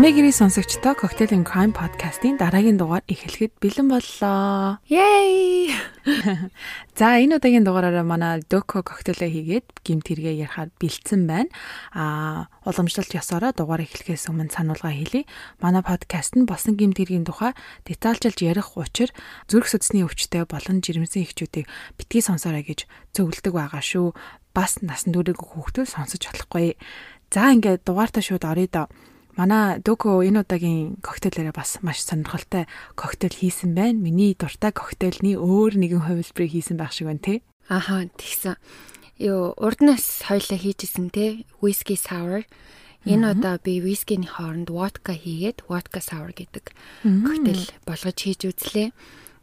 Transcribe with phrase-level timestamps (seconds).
[0.00, 4.80] Гэрээ сонсогчдоо Cocktail and Crime podcast-ийн дараагийн дугаар эхлэхэд бэлэн боллоо.
[4.88, 5.76] Yay!
[6.98, 11.52] За энэ удаагийн дугаараараа манай Doco cocktail-а хийгээд гимт хэрэгэ ярихаар бэлдсэн байна.
[11.92, 15.28] Аа уламжлалт ёсороо дугаар эхлэхээс өмнө сануулга хэлье.
[15.60, 17.52] Манай подкаст нь болсон гимт хэргийн тухай
[17.84, 19.12] детальчилж ярих учир
[19.52, 21.68] зүрх судасны өвчтөй болон жирэмсэн эхчүүдийг
[22.00, 24.16] битгий сонсоорой гэж зөвлөдөг байгаа шүү.
[24.56, 26.80] Бас насан туршиг хүүхдүүд сонсож болохгүй.
[27.28, 28.88] За ингээд дугаартаа шууд оръё доо.
[29.40, 33.96] Манай Дөкө энэ удаагийн коктейлээрээ бас маш сонирхолтой коктейл хийсэн байна.
[33.96, 37.34] Миний дуртай коктейлний өөр нэгэн хувилбарыг хийсэн байх шиг байна те.
[37.64, 38.60] Аха тэгсэн.
[39.16, 41.48] Йоо урднаас хоёлаа хийжсэн те.
[41.64, 42.44] Whisky sour.
[43.08, 48.92] Энэ удаа би вискиний хооронд водка хийгээд водка sour гэдэг коктейл болгож хийж үзлээ.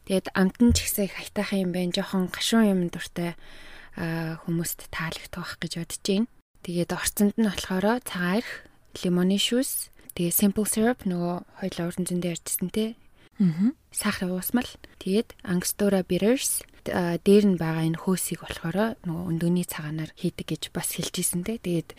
[0.05, 1.89] Тэгээд амт нь ч ихсээ их хайтаахан юм байна.
[1.97, 3.33] Жохон гашуун юм дуртай
[3.97, 6.29] хүмүүст таалагдах гэж бодож байна.
[6.61, 8.67] Тэгээд орцонд нь болохоор цагаан эрх
[9.03, 12.95] лимоны шүүс, тэгээ simple syrup нөгөө хоёлаа уран зөндөө ярьжсэн те.
[13.37, 13.73] Аа.
[13.93, 14.65] Сахар уусмал.
[14.97, 20.95] Тэгээд Angostura bitters дээр нь байгаа энэ хөөсийг болохоор нөгөө өндөгний цагаанаар хийдэг гэж бас
[20.95, 21.59] хэлжсэн те.
[21.59, 21.93] Тэгээд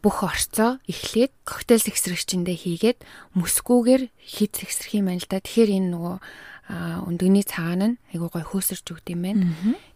[0.00, 2.98] бүх орцоо эхлээд коктейл сэгсрэгчэндээ хийгээд
[3.34, 5.42] мөсгүүгээр хит сэгсрэх юм байна л да.
[5.42, 6.16] Тэгэхээр энэ нөгөө
[7.10, 9.42] өндөгний цагаан нь айгуу гой хөөсөрч өгд юм байна.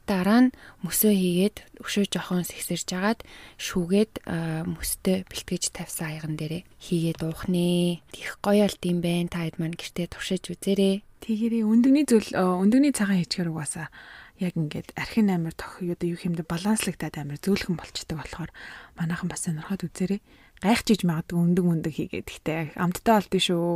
[0.08, 0.56] Дараа нь
[0.88, 3.20] мөсөө хийгээд өшөө жохон сэгсэрж агаад
[3.60, 4.24] шүүгээд
[4.64, 8.00] мөстэй бэлтгэж тавьсан аяган дээрээ хийгээд уух нэ.
[8.16, 9.28] Их гоё алт юм байна.
[9.28, 11.04] Таад маань гэртээ туршиж үзээрэй.
[11.20, 13.92] Тэгээрээ өндөгний зүйл өндөгний цагаан хийчихэр угаасаа
[14.40, 18.50] яг ингээд архин амир тох юу юу хэмдэ баланслагтаад амир зөөлхөн болчдөг болохоор
[18.94, 20.22] манайхан бас сонирхоод үзээрэй.
[20.62, 23.68] Гайхчиж магадгүй өндөг өндөг хийгээд гэхдээ амттай болдсон шүү.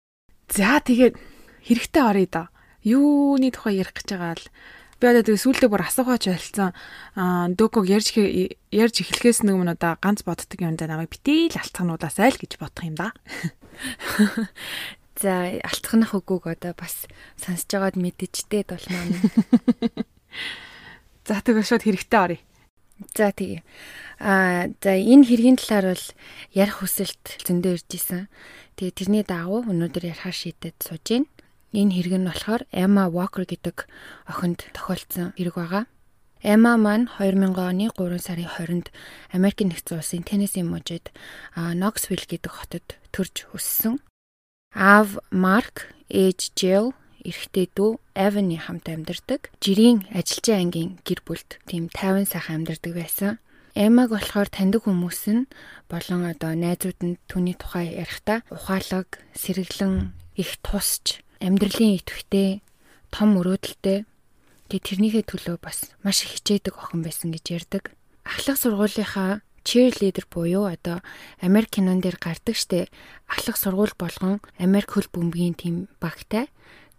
[0.56, 1.18] За тэгээд
[1.66, 2.42] хэрэгтэй оръё да.
[2.84, 4.46] Юуны тухай ярих гэж байгаа л
[5.04, 6.72] би одоо тэгээ сүүлдээ бүр асуухаач ойлцсон.
[7.12, 12.40] Аа доког ярьж ярьж эхлэхээс өмнө одоо ганц боддог юм да намайг битэл алтхануудаас айл
[12.40, 13.12] гэж бодох юм да.
[15.20, 17.04] За алтхнах үгүйг одоо бас
[17.36, 19.04] сонсож байгаад мэдчихтэй долмоо.
[21.28, 22.40] За тэгээ шууд хэрэгтэй оръё.
[23.12, 23.60] За тэгээ.
[24.24, 26.06] Аа за энэ хэргийн талаар бол
[26.56, 28.32] ярих хүсэлт зөндөө ирж исэн.
[28.80, 31.33] Тэгээ тэрний дагуу өнөөдөр ярихаар шийдэд сууж байна.
[31.74, 33.90] Энэ хэрэг нь болохоор Emma Walker гэдэг
[34.30, 35.84] охинд тохиолдсон хэрэг байгаа.
[36.38, 38.86] Emma маань 2000 оны 3 сарын 20-нд
[39.34, 41.10] Америк нэгдсэн улсын Теннесси мужид
[41.58, 43.98] Knoxville гэдэг хотод төрж өссөн.
[44.70, 46.94] Аав Марк, ээж Jill,
[47.26, 49.50] эрэгтэй дүү Evan-ы хамт амьдардаг.
[49.58, 53.42] Жирийн ажилчин ангийн гэр бүлд тийм 50 сайхан амьдардаг байсан.
[53.74, 55.50] Эмаг болохоор таньдаг хүмүүс нь
[55.90, 62.64] болон одоо найзууд нь түүний тухай ярихдаа ухаалаг, сэргэлэн, их тусч амьдралын идэвхтэй
[63.12, 64.08] том өрөөдөлтэй
[64.72, 67.92] тэгээ тэрнийхээ төлөө бас маш их хичээдэг охин байсан гэж ярьдаг.
[68.24, 71.04] Ахлах сургуулийнхаа cheerleader буюу одоо
[71.40, 72.88] Америк кинон дээр гардаг штэ
[73.28, 76.48] ахлах сургууль болгон Америк хөл бөмбөгийн тим багтай.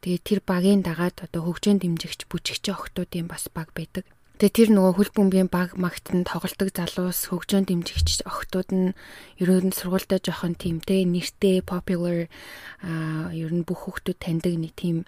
[0.06, 4.06] Тэгээ тэр багийн дагаад одоо хөгжөөнд дэмжигч бүжигч охтуудын бас баг байдаг.
[4.35, 8.91] Тэгээ тэр нөгөө хөл бөмбөгийн баг магтан тоглолдог залуус хөгжөөнд дэмжигч охтууд нь
[9.40, 12.28] ерөөнд сургуультай жоохон тиймтэй нэртэй popular
[12.84, 15.07] а ер нь бүх хүүхдүүд таньдаг нэг тийм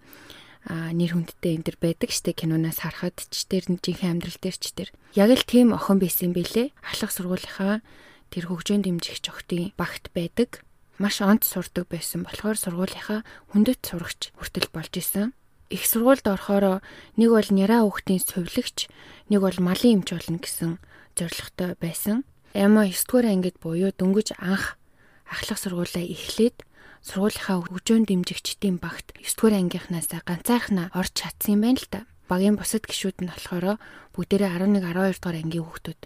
[0.72, 4.96] нэр хүндтэй энэ төр байдаг штэ киноноос харахад ч тэр жинхэнэ амьдрал дээр ч тэр.
[5.12, 7.84] Яг л тийм охин байсан бэлээ ахлах сургуулийнхаа
[8.32, 10.64] тэр хөгжөөнд дэмжигч охтын багт байдаг.
[11.04, 15.36] Маш онц сурдаг байсан болохоор сургуулийнхаа хүндэт сурагч хүртэл болж исэн
[15.70, 16.80] их сургуульд орохоор
[17.20, 18.88] нэг бол няраа хүүхдийн сувилагч,
[19.30, 20.72] нэг бол малын эмч болно гэсэн
[21.18, 22.24] зорилготой байсан.
[22.54, 24.80] Яма 9 дугаар ангид буюу дөнгөж анх
[25.28, 26.64] ахлах сургуулаа эхлээд
[27.04, 32.00] сургуулийнхаа хөгжөөн дэмжигчдийн багт 9 дугаар ангийнхнаас ганцаархнаа орж чадсан юм байна л та.
[32.28, 33.80] Багийн бусад гишүүд нь болохоор
[34.12, 36.02] бүгдээрээ 11 12 дугаар ангийн хүүхдүүд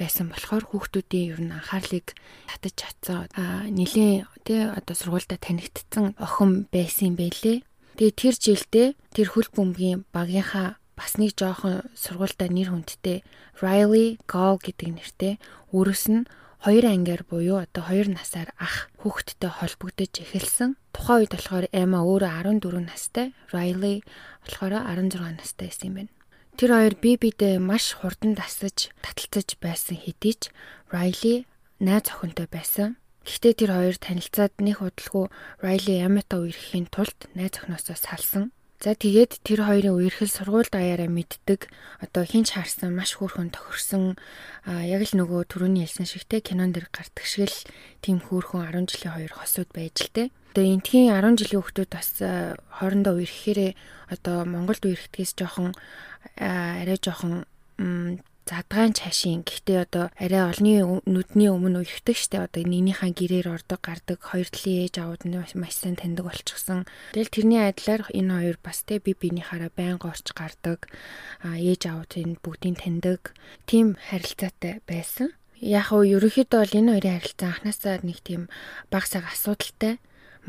[0.00, 2.16] байсан болохоор хүүхдүүдийн ер нь анхаарлыг
[2.48, 3.28] татаж чадсан.
[3.36, 7.60] Аа нилийн тий одоо сургуультай танигдсан охин байсан юм байлээ.
[7.96, 13.24] Тэгээ тэр жилдээ тэр хөл бөмбөгийн багийнхаа бас нэг жоохон сургуультай нэр хүндтэй
[13.64, 15.34] Riley Gall гэдэг нэртэй
[15.72, 16.28] өөрөөс нь
[16.60, 20.76] хоёр ангиар буюу одоо хоёр насаар ах хүүхэдтэй холбогдож эхэлсэн.
[20.92, 24.04] Тухайн үед болохоор Emma өөрөө 14 настай, Riley
[24.44, 26.12] болохоор 16 настай байсан юм байна.
[26.60, 30.52] Тэр хоёр бие биедээ маш хурдан тасаж, таталцаж байсан хэдий ч
[30.92, 31.48] Riley
[31.80, 33.00] найз охинтой байсан.
[33.26, 35.26] Гэхдээ тэр хоёр танилцаад нэг удалгүй
[35.58, 38.54] Райли Ямата үерхэхийн тулд найз охиноосоо салсан.
[38.78, 41.66] За тэгээд тэр хоёрын үерхэл сургууль даяараа мэддэг
[41.98, 44.14] одоо хинч харсан маш хөөрхөн тохирсон
[44.68, 47.60] яг л нөгөө түрүүний хэлсэн шигтэй кинон дэр гардаг шиг л
[47.98, 50.24] тийм хөөрхөн 10 жилийн хоёр хосууд байж л те.
[50.54, 53.72] Одоо энтхийн 10 жилийн хүмүүс бас хоорондоо үерхэхээрээ
[54.12, 55.72] одоо Монголд үерхдгээс жоохон
[56.36, 57.48] арай жоохон
[58.46, 64.22] задгаан чашийн гэхдээ одоо арай олны нүдний өмнө уягдаг штэ одоо нэгнийхээ гэрээр ордог гардаг
[64.22, 66.86] хоёр талын ээж аауд нь маш сайн таньдаг болчихсон.
[67.10, 70.86] Тэгэл тэрний адилаар энэ хоёр бас те би бинийхаараа байнга орч гардаг.
[71.42, 73.34] Ээж энэ бүгдийг таньдаг.
[73.66, 75.34] Тим харилцаатай байсан.
[75.58, 78.46] Яг уу ерөнхийдөө бол энэ хоёрын харилцаа анхнаасаа нэг тийм
[78.94, 79.98] баг саг асуудалтай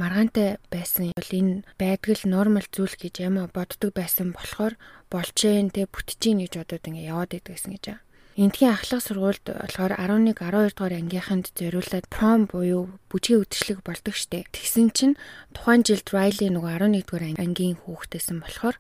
[0.02, 4.74] маргаантай байсан бол энэ байдгал нормал зүйл гэж ямаа боддог байсан болохоор
[5.12, 8.06] болжээ тэ бүтчихин гэж бодоод ингээ яваад идэгсэн гэж байна.
[8.38, 14.46] Эндхийн ахлах сургуульд болохоор 11 12 дугаар ангийнханд зориулаад пром буюу бүжгийн үдшилэг болдог штеп.
[14.54, 15.18] Тэгсэн чинь
[15.58, 18.78] тухайн жилд Райли нөгөө 11 дугаар ангийн хүүхдээсэн болохоор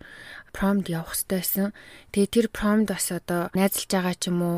[0.53, 1.67] промд явах хэрэгтэй байсан.
[2.13, 4.57] Тэгээ тэр промд бас одоо найзалж байгаа ч юм уу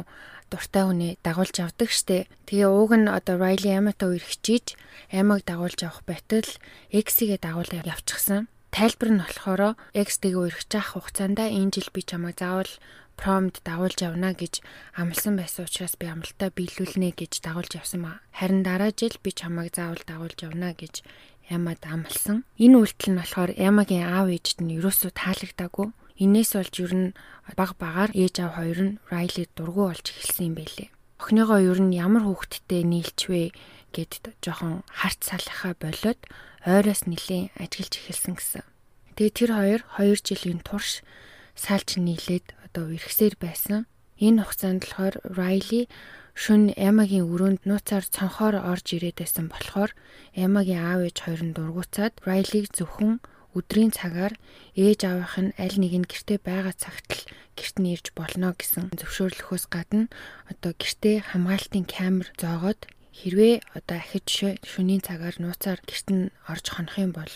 [0.50, 2.28] дуртай хүнээ дагуулж авдаг штэ.
[2.50, 4.76] Тэгээ ууг нь одоо Emma-тай үер хичээж
[5.14, 6.50] Emma-г дагуулж авах байтал
[6.90, 8.50] X-гээ дагуулж явчихсан.
[8.74, 9.62] Тайлбар нь болохоор
[9.94, 12.74] X-тэйгээ үерхэж авах хугацаанд энэ жил би чамайг заавал
[13.18, 14.62] промд дагуулж явна гэж
[14.96, 18.22] амласан байсан учраас би амлалтаа биелүүлнэ гэж дагуулж явсан ба.
[18.32, 21.04] Харин дараа жил би чамайг заавал дагуулж явна гэж
[21.50, 22.46] Ямад амлсан.
[22.62, 25.90] Энэ үйлдэл нь болохоор Ямагийн аав ээжд нь ерөөсөө таалагдаагүй.
[26.20, 27.08] Инээс болж ер нь
[27.56, 30.92] баг багаар ээж аав хоёр нь Райли дургу болж эхэлсэн юм байлээ.
[31.24, 33.56] Охиныгоо ер нь ямар хүүхэдтэй нийлчвэ
[33.96, 36.20] гэд жоохон харц салхаа болоод
[36.68, 38.68] ойроос нилийн ажиглж эхэлсэн гэсэн.
[39.16, 41.08] Тэгээ тэр хоёр 2 жилийн турш
[41.56, 43.88] сaalч нийлээд одоо иргэсээр байсан.
[44.20, 45.88] Энэ хугацаанд болохоор Райли
[46.36, 49.92] шүн Эмагийн өрөөнд нууцаар цонхоор орж ирээд байсан болохоор
[50.36, 53.24] Эмагийн аав ээж хоёр нь дургуцаад Райлиг зөвхөн
[53.58, 54.34] өдрийн цагаар
[54.78, 57.24] ээж аавынх нь аль нэг нь гэртээ байгаа цагт л
[57.58, 60.08] гэрт нь ирж болно гэсэн зөвшөөрлөхөөс гадна
[60.52, 62.86] одоо гэртээ хамгаалтын камер зоогоод
[63.20, 64.28] хэрвээ одоо ахиж
[64.64, 67.34] шөнийн цагаар нууцаар гэрт нь орж хонох юм бол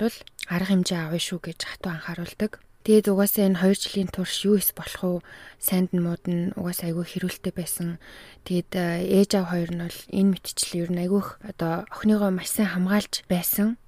[0.48, 2.64] арга хэмжээ авъя шүү гэж хатуу анхааруулдаг.
[2.84, 5.20] Тэгээд угаасаа энэ 2 жилийн турш юу ис болох уу?
[5.56, 7.96] Санд нь мууд нь угаасаа айгүй хэрүүлтэй байсан.
[8.44, 8.72] Тэгээд
[9.08, 13.24] ээж аав хоёр нь бол энэ мэтчил ер нь айгүйх одоо охиныгоо маш сайн хамгаалж
[13.32, 13.80] байсан.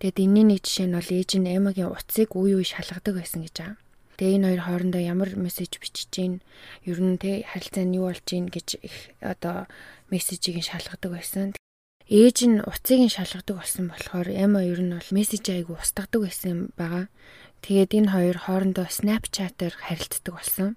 [0.00, 3.54] Тэгэд энэний нэг жишээ нь бол ээж нь Эмагийн утсыг үе үе шалгадаг байсан гэж
[3.54, 3.78] байгаа.
[4.14, 6.34] Тэгээ энэ хоёр хоорондоо ямар мессеж бичиж гин
[6.86, 9.66] ер нь тэ харилцаа нь юу болж гин гэж их одоо
[10.10, 11.48] мессежийг нь шалгадаг байсан.
[12.06, 16.70] Ээж нь утсыг нь шалгадаг болсон болохоор Эма ер нь бол мессеж айгу устгадаг байсан
[16.78, 17.10] байгаа.
[17.66, 20.68] Тэгээд энэ хоёр хоорондоо Snapchat-аар харилцдаг болсон.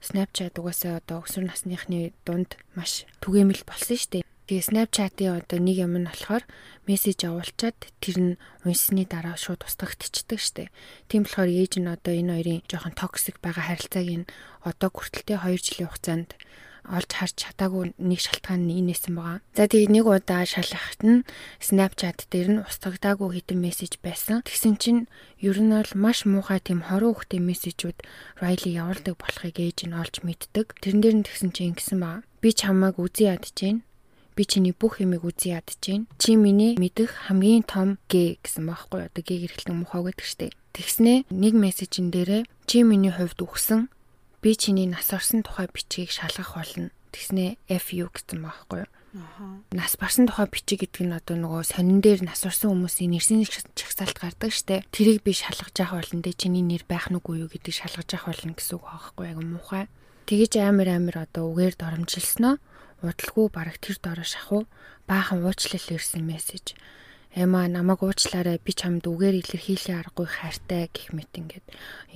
[0.00, 4.24] Snapchat угаасаа одоо өсвөр насныхны дунд маш түгээмэл болсон шүү дээ.
[4.48, 6.40] Тэгээ Snapchat-ийн одоо нэг юм нь болохоор
[6.88, 8.32] мессеж явуулчаад тэр нь
[8.64, 10.72] унсны дараа шууд устгагдчихдаг штеп.
[11.12, 14.30] Тийм болохоор ээж нь одоо энэ хоёрын жоохон токсик байгаа харилцааг нь
[14.64, 16.30] одоо хүртэлтэй 2 жилийн хугацаанд
[16.88, 19.44] олж харж чадаагүй нэг шалтгаан нь инээсэн байгаа.
[19.52, 21.28] За тэгээ нэг удаа шалгахт нь
[21.60, 24.40] Snapchat дээр нь устгагдаагүй хэдэн мессеж байсан.
[24.48, 25.02] Тэгсэн чинь
[25.44, 28.00] ер нь бол маш муухай тийм хорон хөхтэй мессежүүд
[28.40, 30.80] Riley явуулдаг болохыг ээж нь олж мэддэг.
[30.80, 32.24] Тэрэн дээр нь тэгсэн чинь ингэсэн баа.
[32.40, 33.84] Би чамайг үзий ядчихээн
[34.38, 36.06] би чиний бүх юмыг үзий ядж гин.
[36.22, 40.54] Чи миний мэдэх хамгийн том гэ гэсэн байхгүй одоо гэ гэрхлэн мухаа гэдэг штеп.
[40.78, 43.90] Тэгснэ нэг мессежин дээрээ чи миний хувьд үхсэн
[44.38, 46.94] би чиний нас орсон тухай бичгийг шалгах болно.
[47.10, 48.90] Тэгснэ FU гэсэн байхгүй юу?
[49.74, 53.42] Нас барсан тухай бичиг гэдэг нь одоо нөгөө сонин дээр нас орсон хүмүүсийн нэрсийн
[53.74, 54.86] чагсаалт гардаг штэ.
[54.94, 56.38] Тэрийг би шалгаж явах болно дээ.
[56.38, 59.84] Чиний нэр байх нүггүй юу гэдгийг шалгаж явах болно гэсэн үг аахгүй яг муухай.
[60.28, 62.60] Тэгэж амир амир одоо үгээр доромжилсноо
[63.02, 64.62] удалгүй бараг тэр дороо шахуу
[65.06, 66.74] баахан уучлал ирсэн мессеж.
[67.34, 71.66] Эма намайг уучлаарай би чамд үгээр илэрхийлэх аргагүй хайртай гэх мэт ингээд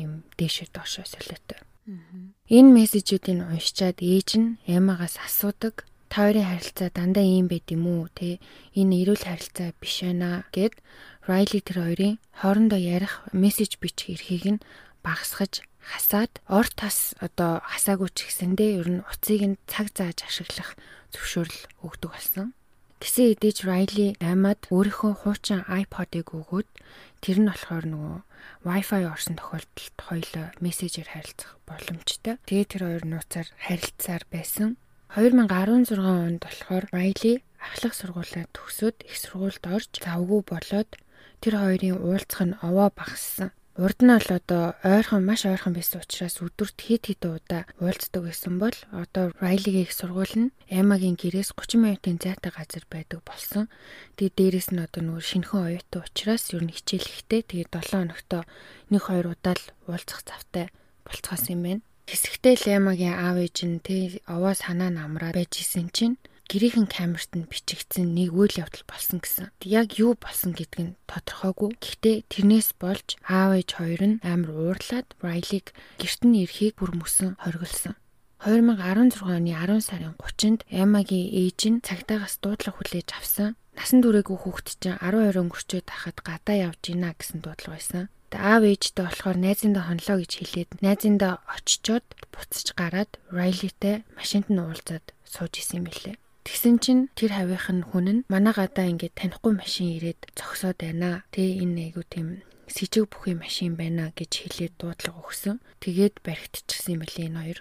[0.01, 1.61] юм дээшээ доошоо солиотой.
[2.49, 8.07] Энэ мессежүүдийг уншичаад ээж нь Эмагаас асуудаг та хоёрын харилцаа дандаа ийм байд юм уу
[8.13, 8.39] те
[8.79, 10.75] энэ эрүүл харилцаа биш байна гэд
[11.27, 14.65] Райли тэр хоёрын хоорондоо ярих мессеж бичих эрхийг нь
[15.03, 20.79] багасгаж хасаад ор тас одоо хасаагүй ч гэсэндээ ер нь уцыг нь цаг зааж ашиглах
[21.11, 22.49] зөвшөөрөл өгдөг болсон.
[23.03, 26.71] Гэсэн эдэж Райли аймад өөрийнхөө хуучин iPod-ыг өгөөд
[27.19, 28.19] тэр нь болохоор нөгөө
[28.63, 32.39] Wi-Fi орсон тохиолдолд хоёулаа мессежээр харилцах боломжтой.
[32.47, 34.79] Тэгээ тэр хоёр нууцаар харилцаар байсан.
[35.19, 40.91] 2016 онд болохоор Райли ахлах сургуулаа төгсөөд их сургуульд орж завгүй болоод
[41.43, 43.51] тэр хоёрын уулзах нь овоо багассан.
[43.73, 48.61] Урд нь бол одоо ойрхон маш ойрхон байсан учраас өдөрт хэд хэдэн удаа уулздаг байсан
[48.61, 53.73] бол одоо Райлигийн их сургууль нь Эмагийн гэрээс 30 минутын зайтай газар байдаг болсон.
[54.21, 57.41] Тэгээд дээрэс нь одоо нөгөө шинхэн оюутан учраас ер нь хичээл ихтэй.
[57.49, 58.43] Тэгээд 7 хоногтоо
[58.93, 60.69] нэг хоёр удаа л уулзах завтай
[61.09, 61.83] болцгоос юм байна.
[62.13, 66.21] Хэсэгтэй л Эмагийн аав ээж нь тэ овоо санаа намраад байж исэн чинь
[66.53, 69.49] гэрийнхэн камерт нь бичигдсэн нэг үйл явдал болсон гэсэн.
[69.65, 71.81] Яг юу болсон гэдг нь тодорхойгүй.
[71.81, 77.41] Гэхдээ тэрнээс болж аав ээж хоёр нь амар уурлаад Райлиг гэрт нь ирэхийг бүр мөсөн
[77.41, 77.97] хориглосон.
[78.45, 83.57] 2016 оны 10 сарын 30-нд Эмагийн ээж нь цагдаагаас дуудлага хүлээж авсан.
[83.73, 88.13] Насан туршаагүй хүүхэд чинь 12 өнгөрчөөд хахад гадаа явж гинэ гэсэн дуудлага байсан.
[88.29, 94.61] Тэгээ аав ээжтэй болохоор найзындаа хонлоо гэж хэлээд найзындаа очичоод буцаж гараад Райлитэй машинд нь
[94.61, 96.17] уулзаад сууж исэн юм билээ.
[96.43, 101.23] Тэгсэн чинь тэр хавийнх нь хүн нь манай гадаа ингээд танихгүй машин ирээд зогсоод байна.
[101.31, 105.63] Тэ энэ айгу тийм с ิจ г бүхий машин байна гэж хэлээд дуудлага өгсөн.
[105.79, 107.59] Тэгээд баригдчихсан юм билээ энэ хоёр.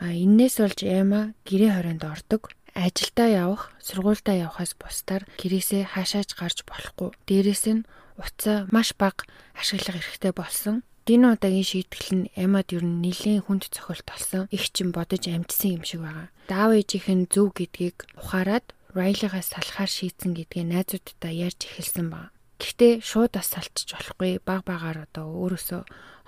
[0.00, 2.52] А энээс болж Эма гэрээ хорионд ордог.
[2.74, 7.14] Ажилдаа явах, сургуультай явахаас бусдаар гэрээсээ хаашаач гарч болохгүй.
[7.28, 7.86] Дээрээс нь
[8.18, 9.22] уцаа маш бага
[9.54, 10.82] ашиглах эрхтэй болсон.
[11.04, 14.48] Дин удаагийн шийтгэл нь Эмад ер нь нэлийн хүнд цохилт болсон.
[14.48, 16.32] Их ч юм бодож амжсан юм шиг байгаа.
[16.48, 22.32] Даав ээжийнх нь зөв гэдгийг ухаарад Райлигаас салахаар шийдсэн гэдгээ найзуудтай ярьж эхэлсэн баг.
[22.56, 25.82] Гэхдээ шууд бас салчих болохгүй баг багаар одоо өөрөөсөө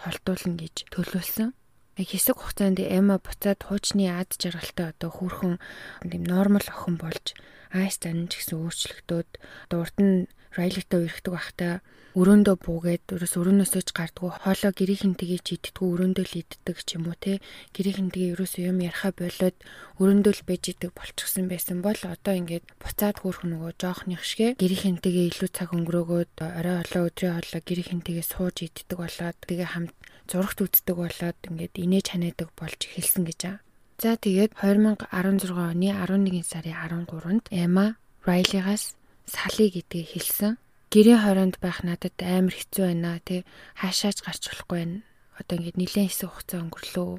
[0.05, 1.57] холдуулна гэж төлөвлөсөн
[1.97, 5.57] хэсэг хугацаанд Эма буцаад хуучны ад жаргалтай одоо хүүрхэн
[6.05, 7.33] тийм нормал охин болж
[7.73, 9.31] Айстан ч гэсэн өөрчлөгдөөд
[9.73, 11.75] одоо урд нь Райлитай үерхдэг байхдаа
[12.17, 17.13] өрөөндөө буугээд ерөөс өрөөнөөсөө ч гардггүй хоолоо гэрийнхэн тгийж иддгүү өрөөндөө л иддэг ч юм
[17.13, 17.45] уу те
[17.77, 19.57] гэрийнхэн тгээ ерөөс юм яриха болоод
[20.01, 24.97] өрөөндөө л байж идэг болчихсон байсан бол одоо ингээд буцаад хөөх нөгөө жоохных шигэ гэрийнхэн
[25.05, 29.93] тгээ илүү цаг өнгөрөөгөөд орой олоо өдрийн олоо гэрийнхэн тгээ сууж иддэг болоод тэгээ хамт
[30.25, 33.57] зурагт үздэг болоод ингээд инээж ханиадаг болж эхэлсэн гэж аа.
[34.01, 38.97] За тэгээд 2016 оны 11 сарын 13-нд Эма Райлигаас
[39.27, 40.57] салъя гэдгийг хэлсэн.
[40.91, 43.43] Гэрийн хороонд байх надад амар хэцүү байна тий
[43.75, 44.99] хаашаач гарч болохгүй байна.
[45.37, 47.11] Одоо ингээд нэлээд хэсэг хугацаа өнгөрлөө.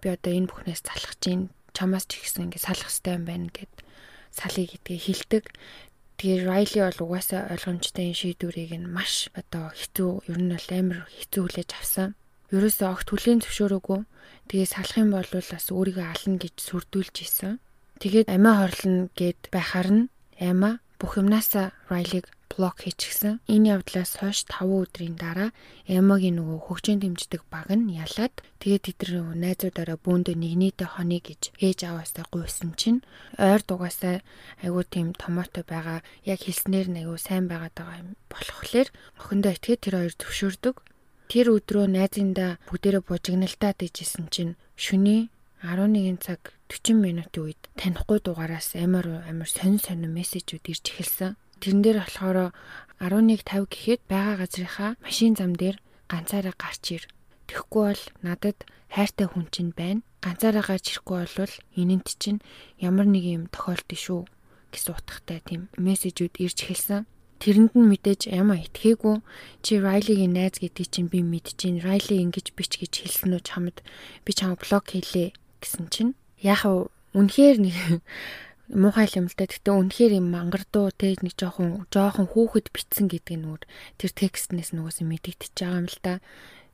[0.00, 3.72] Би одоо энэ бүхнээс залхаж чинь чамаас ч ихсэн ингээд салах хэрэгтэй юм байна гэд
[4.32, 5.44] салъя гэдгийг хэлдэг.
[6.18, 11.00] Тэгээ Райли бол угаасаа ойлгомжтой энэ шийдвэрийг нь маш одоо хэцүү ер нь бол амар
[11.06, 12.10] хэцүү хүлээж авсан
[12.50, 14.00] ерөөсөө огт хүлийн зөвшөөрөөгүй.
[14.50, 17.62] Тэгээ салах юм бол бас өөрийгөө ална гэж сүрдүүлж исэн.
[18.02, 20.04] Тэгээд амиа хорлно гэд байхаар нь
[20.40, 23.40] Эма бүх юмнасаа Райлиг блок хийчихсэн.
[23.48, 25.50] Энэ явдлаас хойш 5 өдрийн дараа
[25.88, 31.78] Эмагийн нөгөө хөгжин дэмждэг баг нь ялаад тэгээд тэдний найзуудаараа бөөндөө нэгнийдээ хоны гэж ээж
[31.88, 33.00] аваасаа гуйсан чинь
[33.40, 34.20] ойр дугаасаа
[34.60, 36.04] айгуу тийм томоотой байгаа.
[36.28, 40.76] Яг хэлснээр нь айгуу сайн байгаа юм болохлээр охиндоо итгээд тэр хоёр зөвшөөрдөг.
[41.32, 45.32] Тэр өдрөө найзындаа бүгдээрээ бужигналтаа дэжсэн чинь шөнийн
[45.64, 51.34] 11 цаг 40 минутын үед танихгүй дугаараас амар амар сонин сонин мессежүүд ирж эхэлсэн.
[51.58, 52.54] Тэрэн дээр болохоор
[53.02, 57.04] 11:50 гэхэд байгаа газрынхаа машин зам дээр ганцаараа гарч ир.
[57.50, 58.58] Тэгэхгүй бол надад
[58.94, 60.06] хайртай хүн чинь байна.
[60.22, 62.38] Ганцаараа гарч ирэхгүй бол энэнд чинь
[62.78, 64.20] ямар нэг юм тохиолдсон шүү
[64.70, 67.02] гэсэн утгатай тийм мессежүүд ирж эхэлсэн.
[67.40, 69.24] Тэрэнд нь мэдээж яма итгээгүй.
[69.64, 71.80] Чи Райлигийн найз гэдгийг чинь би мэдчихээн.
[71.80, 73.76] Райли ингэж бич гэж хэлсэн үү чамд
[74.24, 75.32] би чамд блок хийлээ
[75.64, 76.64] гэсэн чинь яг
[77.16, 77.76] үнэхээр нэг
[78.80, 79.46] муухай юм л да.
[79.50, 83.62] Гэтэ үнэхээр юм мангардуу те нэг жоохон жоохон хүүхэд битсэн гэдэг нь нүр
[83.98, 86.14] тэр текстнээс нүгээс мэдэгдэж байгаа юм л да.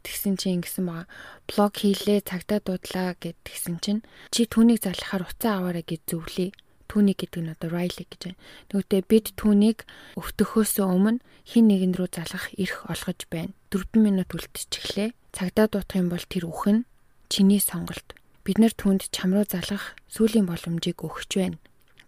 [0.07, 1.11] Тэгсэн чинь ингэсэн байгаа.
[1.51, 6.55] Блог хийлээ, цагтаа дуудлаа гэд тэгсэн чинь чи түүнийг залхахаар уцаа аваарай гэж зөвлөе
[6.87, 8.41] түүнийг гэдэг нь одоо Riley гэж байна.
[8.71, 9.79] Тэгвэл бид түүнийг
[10.15, 13.51] өвтөхөөс өмнө хин нэгэн рүү залгах эрх олгож байна.
[13.75, 15.11] 4 минут үлдчихлээ.
[15.35, 16.87] Цагдаа дуутах юм бол тэр үхэн
[17.27, 18.15] чиний сонголт.
[18.47, 21.59] Бид нэр түүнд чам руу залгах сүүлийн боломжийг өгч байна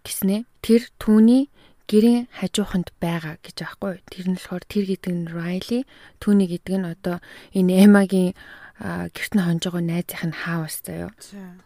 [0.07, 0.47] гэснэ.
[0.63, 1.51] Тэр түүний
[1.91, 3.99] гэрийн хажууханд байгаа гэж аахгүй.
[4.07, 5.83] Тэр нь болохоор тэр гэдэг нь Riley,
[6.23, 7.19] түүний гэдэг нь одоо
[7.51, 8.31] энэ Emma-гийн
[8.79, 11.11] гэрт нь хонж байгаа найзынх нь хаавс заяо.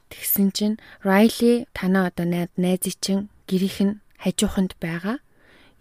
[0.09, 5.21] Тэгсэн чинь Райли танаа одоо найз чинь гэрийнх нь хажууханд байгаа.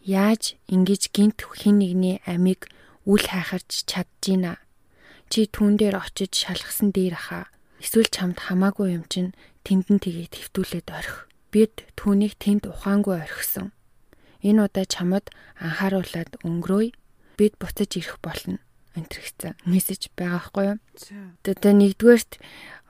[0.04, 2.68] Яаж ингэж гинт хин нэгний амийг
[3.08, 4.60] үл хайхарч чадчихна.
[5.32, 7.48] Чи түүн дээр очиж шалгасан дээр аха.
[7.82, 9.34] Эсвэл чамд хамаагүй юм чинь
[9.66, 11.26] тэндэн тгий твтүүлээд орхи.
[11.50, 13.74] Бид түүнийг тэнд ухаангүй орхисон.
[14.46, 16.94] Энэ удаа чамд анхааруулад өнгөрөөе.
[17.34, 18.62] Бид буцаж ирэх болно
[18.94, 20.78] энтрэгцэн мессеж байгаа хгүй юу.
[21.42, 22.32] Одоо нэгдүгээрт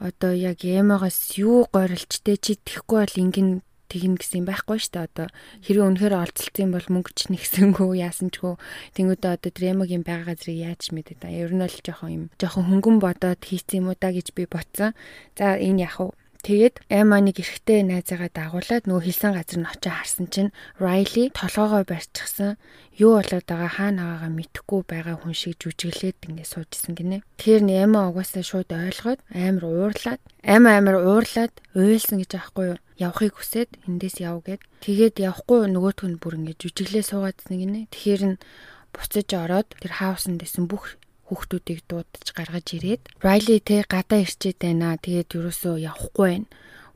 [0.03, 3.49] одоо яг ямагаас юу горилчтэй чи тэхгүй бол ингэн
[3.93, 5.07] тэгнэ гэсэн юм байхгүй шүү дээ.
[5.13, 5.29] Одоо
[5.61, 8.57] хэрэг үнэхээр олцолцсон бол мөнгө ч нэгсэнгүү яасан ч гоо
[8.97, 11.29] тэнгүүдээ одоо дремогийн байгаа газрыг яаж мэдээ та.
[11.29, 14.97] Ер нь л жоохон юм жоохон хөнгөн бодоод хийцэн юм уу да гэж би ботсон.
[15.37, 20.27] За энэ яг Тэгээд Эма нэг эрэгтэй найзаагаа дагуулад нөгөө хэлсэн газар нь очиж харсан
[20.27, 20.51] чинь
[20.83, 22.59] Райли толгоогоо барьчихсан.
[22.99, 27.23] Юу болоод байгаа хаана байгаагаа мэдэхгүй байгаа хүн шиг жүжиглээд ингэ суужсэн гинэ.
[27.39, 32.79] Тэгэхээр Эма угаасаа шууд ойлгоод амар уурлаад Эма амар уурлаад уйлсан гэж аахгүй юу?
[32.99, 34.67] Явахыг хүсээд эндээс яв гэд.
[34.83, 37.87] Тэгээд явахгүй нөгөөтг нь бүр ингэ жүжиглээ суугаадсан гинэ.
[37.95, 38.43] Тэгэхээр нь
[38.91, 40.99] буцаж ороод тэр хаусанд исэн бүх
[41.33, 45.01] хүүхдүүдийг дуудаж гаргаж ирээд Райли те гадаа ирчээд байна.
[45.01, 46.49] Тэгээд юусоо явахгүй байна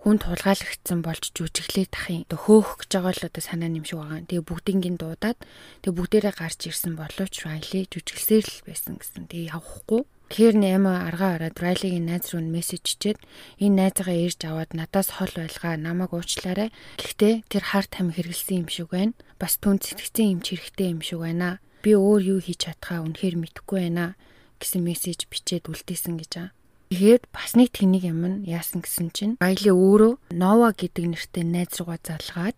[0.07, 4.23] хүн тулгаалагдсан болж жүжиглээд тахын одоо хөөх гэж байгаа л одоо санаа нэмшиг байгаа.
[4.31, 5.39] Тэгээ бүгдийнгийн дуудаад
[5.83, 9.27] тэгээ бүгдээрээ гарч ирсэн боловч Райли жүжиглсээр л байсан гэсэн.
[9.27, 10.07] Тэгээ явахгүй.
[10.31, 13.19] Тэгэхээр нэма аргаа ороод Райлигийн найз руу мессеж ичээд
[13.59, 16.71] энэ найзгаа ирж аваад надаас хол байлгаа намайг уучлаарай.
[17.03, 19.19] Гэхдээ тэр харт хам хэрэгэлсэн юм шиг байна.
[19.43, 21.59] Бас түн сэтгцэн юм чирэгтэй юм шиг байна.
[21.83, 24.15] Би өөр юу хийж чадхаа үнэхээр мэдэхгүй байна
[24.61, 26.53] гэсэн мессеж бичээд үлдээсэн гэж байгаа.
[26.87, 31.83] Тэгээд бас нэг тэнийг юм нь яасан гэсэн чинь Райли өөрөө Нова гэдэг нэртэй найз
[31.83, 32.55] руугаа залгаад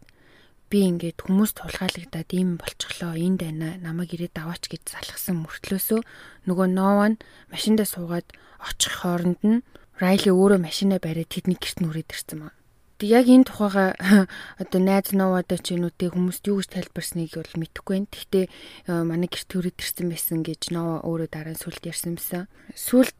[0.69, 6.00] би ингээд хүмүүс тулгаалагдаад ийм болчихлоо энд байна намайг ирээд аваач гэж залхсан мөртлөөсөө
[6.45, 8.28] нөгөө Нова нь машиндаа суугаад
[8.61, 9.64] очих хооронд нь
[9.97, 12.57] Райли өөрөө машинаа бариад тэдний герт нүрээд ирсэн маа.
[12.99, 13.95] Тэг яг энэ тухайга
[14.62, 18.11] одоо найз новоодоо ч нүдээ хүмүүст юу гэж тайлбарсныг бол мэдэхгүй байна.
[18.11, 22.50] Гэхдээ э, манай гэрт төрөд ирсэн байсан гэж ново өөрөө дараа нь сүлд ярьсан байсан.
[22.75, 23.14] Сүлд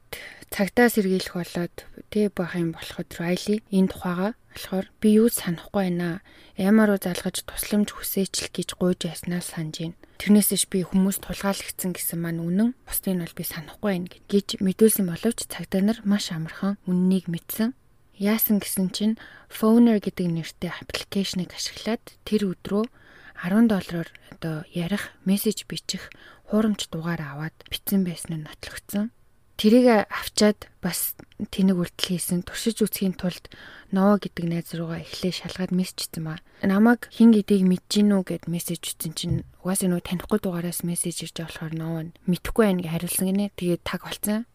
[0.51, 1.75] цагтаа сэргийлэх болоод
[2.11, 6.27] тэ байх юм болоход Райли энэ тухайга болохоор би юу санахгүй байна.
[6.59, 9.99] Ямар уу залгаж тусламж хүсээч л гэж гуйж яснаа санаж байна.
[10.19, 12.75] Тэрнээсээш би хүмүүс тулгаалгдсан гэсэн маань үнэн.
[12.83, 17.79] Бусдыг нь бол би санахгүй байна гэж мэдүүлсэн боловч цагдаа нар маш амархан үннийг мэдсэн.
[18.19, 19.15] Яасан гэсэн чинь
[19.47, 22.91] Phoner гэдэг нэртэй аппликейшнийг ашиглаад тэр өдрөө
[23.47, 26.11] 10 доллараар одоо ярих, мессеж бичих
[26.51, 29.15] хуурамч дугаар аваад бичсэн байсан нь нотлогдсон.
[29.55, 33.55] Тэрийг авчаад бас тэнэг үйлдэл хийсэн туршиж үзхийн тулд
[33.95, 36.43] Ноо гэдэг найз руугаа эхлээ шалгаад мессежсэн ба.
[36.67, 41.43] Намайг хин гэдгийг мэдэж гинүү гэд мессеж ütсэн чинь угаасаа нөө танихгүй дугаараас мессеж ирж
[41.47, 43.55] болохоор Ноо мэдхгүй байх гэж хариулсан гинэ.
[43.55, 44.47] Тэгээд таг болцсон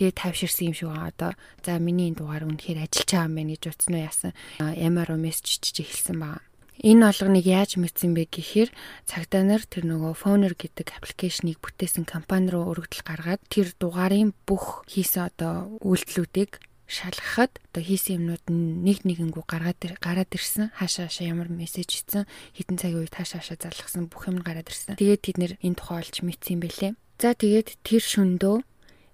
[0.00, 1.12] тэгээ тайвширсан юм шиг байгаа.
[1.12, 1.30] Одоо
[1.60, 4.32] за миний энэ дугаар үнэхээр ажиллаж байгаа юм байна гэж утсан уу яасан.
[4.80, 6.40] Ямар мессеж чиж эхэлсэн байгаа.
[6.80, 8.72] Энэ олгоныг яаж мэдсэн бэ гэхээр
[9.04, 14.88] цагдаа нар тэр нөгөө Phoner гэдэг аппликейшнийг бүтээсэн компани руу өргөдөл гаргаад тэр дугаарын бүх
[14.88, 21.52] хийсэн одоо үйлдэлүүдийг шалгахад одоо хийсэн юмнууд нэг нэгэнгүү гаргаад гараад ирсэн хаашаа хаашаа ямар
[21.52, 22.24] мессеж ицсэн
[22.56, 24.96] хитэн цагийн үед хаашаа хаашаа залгасан бүх юм гараад ирсэн.
[24.96, 26.92] Тэгээд тэд нэр энэ тухай олж мэдсэн юм бэлээ.
[27.20, 28.56] За тэгээд тэр шөндөө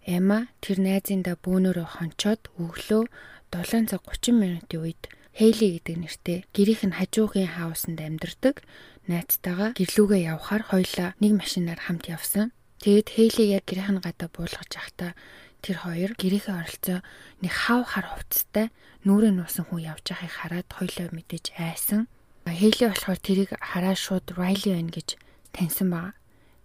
[0.07, 3.11] Эма тэр найзындаа бөөнөрөө хончоод өглөө
[3.51, 5.03] 7 цаг 30 минутын үед
[5.35, 8.63] Хейли гэдэг нэртэй гэрийнх нь хажуугын хаусанд амьдардаг
[9.11, 12.55] найзтайгаа гэрлүүгээ явхаар хоёлаа нэг машинаар хамт явсан.
[12.87, 15.13] Тэгэд Хейли яг гэрийнх нь гадаа буулгаж явахдаа
[15.59, 16.99] тэр хоёр гэрийнхээ оролцоо
[17.43, 18.71] нэг хав хар хувцастай
[19.03, 22.07] нүрээ нуусан хүн явж байгааг хараад хоёлоо мэдээж айсан.
[22.47, 25.19] Хейли болохоор тэрийг хараа шууд Райли байна гэж
[25.51, 26.15] таньсан баг.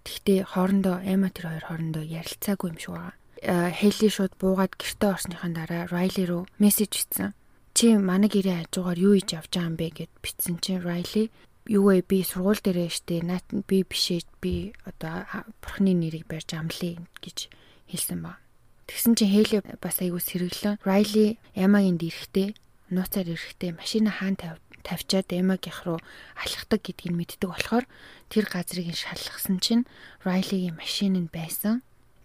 [0.05, 3.20] Тэгтээ хоорондоо Эма тэр хоёр хоорондоо ярилцаагүй юм шиг байгаа.
[3.41, 7.33] Хейли шууд буугаад гэртээ орсныхан дараа Райли руу мессеж бичсэн.
[7.73, 11.33] Чи манай гэрээ хажуугаар юу хийж явж байгаа юм бэ гэд бичсэн чинь Райли
[11.65, 15.25] юу вэ би сургууль дээрээ штэ наад би бишээ би одоо
[15.57, 17.49] бурхны нэрийг барьж амлая гэж
[17.89, 18.37] хэлсэн ба.
[18.85, 20.77] Тэгсэн чинь Хейли бас айгүй сэргэлэн.
[20.85, 22.53] Райли Ямагийн ирэхдээ
[22.93, 24.37] нууцаар ирэхдээ машина хаан
[24.83, 25.99] тавьчаад Эмагийнх руу
[26.37, 27.85] алхахдаг гэдгийг мэддэг болохоор
[28.29, 29.85] тэр газрыг шалгасан чинь
[30.25, 31.81] Райлигийн машин нь байсан.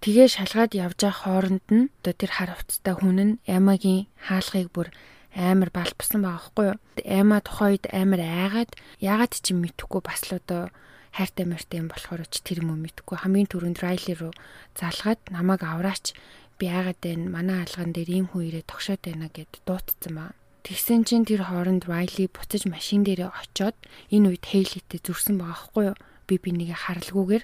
[0.06, 4.94] Тэгээ шалгаад явж байгаа хооронд нь одоо тэр хар хувцастай хүн нь Ямагийн хаалгыг бүр
[5.34, 6.78] амар балбсан байгаа хгүй юу.
[7.02, 8.70] Ама тухайд амар айгаад
[9.02, 10.70] ягаад ч юм мэдэхгүй бас л одоо
[11.10, 14.30] хайртай мэртэй юм болохоор ч тэр юм мэдэхгүй хамгийн түрүүнд Райли руу
[14.78, 16.14] залгаад намайг авраач
[16.54, 20.38] би яагаад байна манай алган дээр ийм хүн ирээ тогшоод байна гэд дуутсан ба.
[20.62, 23.74] Тэгсэн чинь тэр хооронд Райли буцаж машин дээрээ очоод
[24.14, 25.98] энэ үед Хейлитэй зүрсэн байгаа хгүй юу.
[26.30, 27.42] Би бинийг харалгүйгээр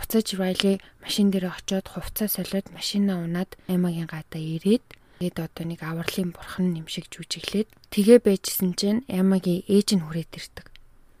[0.00, 4.80] Буцаж Райли машин дээр очиод хувцас солиод машинаа унаад Эмагийн гадаа ирээд
[5.20, 10.66] тэгээд одоо нэг авралын бурхан нэмшиг жүжиглээд тэгээ байжсэн чинь Эмагийн ээж нь хүрээд ирдэг.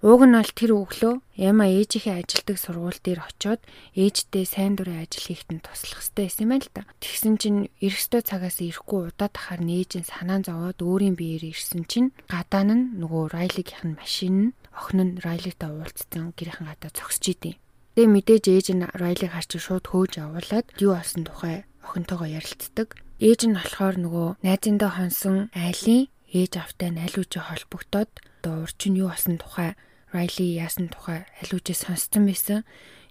[0.00, 3.60] Ууг нь бол тэр өглөө Яма ээжийнхээ ажилдаг сургууль дээр очиод
[3.92, 6.88] ээжтэй сайн дурын ажил хийхэд нь туслах хэрэгтэй байсан юм л да.
[7.04, 12.16] Тэгсэн чинь эргэстэй цагаас ирэхгүй удаа тахаар нээж нь санаан зовоод өөрийн биеэр ирсэн чинь
[12.32, 17.60] гадаа нь нөгөө Райлигийнх нь машин нь охин нь Райлигтай уулзсан гэрийнхэн гадаа зогсож идэв.
[18.00, 22.96] Тэгээ мэдээж ээж нь Райлиг харч шууд хөөж явуулаад юу болсон тухай охинтойгоо ярилцдаг.
[23.20, 28.08] Ээж нь болохоор нөгөө найзындаа хонсон айлын ээж автай найлуужи холбогдоод
[28.40, 29.76] одоо урчин юу болсон тухай
[30.16, 32.64] Райли яасан тухай алиужээ сонссон байсан.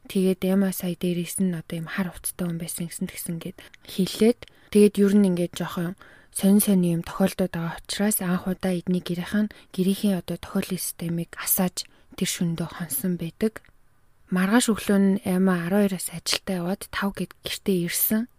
[0.10, 3.62] Тэгээд Эма сая дээрээс нь одоо юм хар хувцтай хүн байсан гэсэн тэгсэн гээд
[3.93, 4.39] хэлээд
[4.73, 5.93] тэгээд ер нь ингээд жоохон
[6.34, 11.86] сонь сонь юм тохиолдоод байгаа учраас анх удаа эдний гэрийнхэн гэрийнхээ одоо тохиолын системийг асааж
[12.17, 13.62] тэр шөндөө хонсон байдаг.
[14.30, 18.30] Маргааш өглөө нь Эма 12-аас ажилдаа яваад 5 гэд гэртээ ирсэн.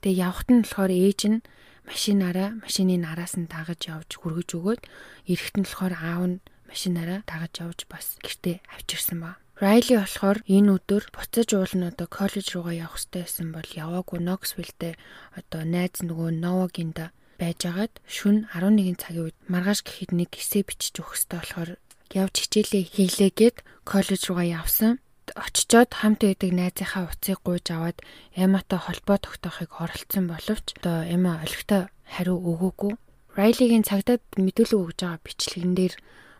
[0.00, 1.44] Тэгээ явхад нь болохоор ээж нь
[1.84, 4.82] машинаараа машины нараас нь дагаж явж хүргэж өгөөд
[5.28, 6.36] эрэхт нь болохоор аав нь
[6.72, 9.36] машинаараа дагаж явж бас гэртээ авчирсан ба.
[9.60, 14.96] Райли болохоор энэ өдөр буцаж уулна одоо коллеж руугаа явах хэрэгтэй байсан бол яваагүй Knoxville-тэй
[15.36, 20.96] одоо найз нөгөө Новагинд байж агаад шүн 11 цагийн үед маргааш гэхэд нэг эсээ бичиж
[20.96, 21.70] өгөх хэрэгтэй болохоор
[22.16, 24.96] явж хичээлээ хийлээгээд коллеж руугаа явсан.
[25.36, 28.00] Очичоод хамт байдаг найзынхаа уцыг гуйж аваад
[28.32, 32.96] Эматай холбоо тогтоохыг оролцсон боловч одоо Эма олигтой хариу өгөөгүй.
[33.36, 35.94] Райлигийн цагдаад мэдүүлэг өгж байгаа бичлэгэн дээр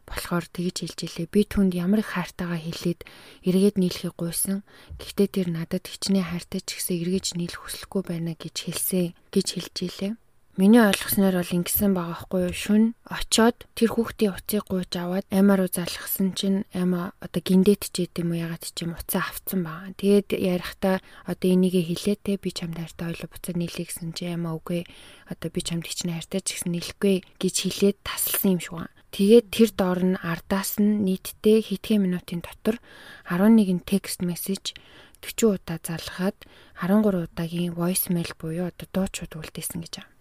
[0.08, 1.28] болохоор тэгж хэлж илээ.
[1.28, 3.00] Би түнд ямар их хайртайгаа хэлээд
[3.44, 4.64] эргээд нийлхийг гуйсан.
[4.96, 9.76] Гэхдээ тэр надад хичнээн хайртай ч гэсэн эргэж нийлэх хүсэлгүй байна гэж хэлсэн гэж хэлж
[9.84, 10.12] илээ.
[10.56, 15.60] Миний ойлгосноор бол ингэсэн байгаа хгүй юу шүн очоод тэр хүүхдийн уцыг гуйж аваад аймаа
[15.60, 19.92] руу залгасан чинь аймаа одоо гиндээт ч гэдэм үү ягаад ч юм уцаа авцсан байгаа.
[20.00, 24.56] Тэгээд ярихдаа одоо энийгээ хэлээ те би чамд хайртай ойлоо буцаа нийлээ гэсэн чи аймаа
[24.56, 24.88] үгүй
[25.28, 28.96] одоо би чамд хичнээн хайртай ч гэсэн нийлэхгүй гэж хэлээд тасалсан юм шиг байна.
[29.12, 32.80] Тэгээд тэр доор нь ардаас нь нийтдээ хэдхэн минутын дотор
[33.28, 34.72] 11 текст мессеж
[35.20, 36.48] 40 удаа залгаад
[36.80, 40.15] 13 удаагийн voicemail буюу одоо дуучууд үлдээсэн гэж байна.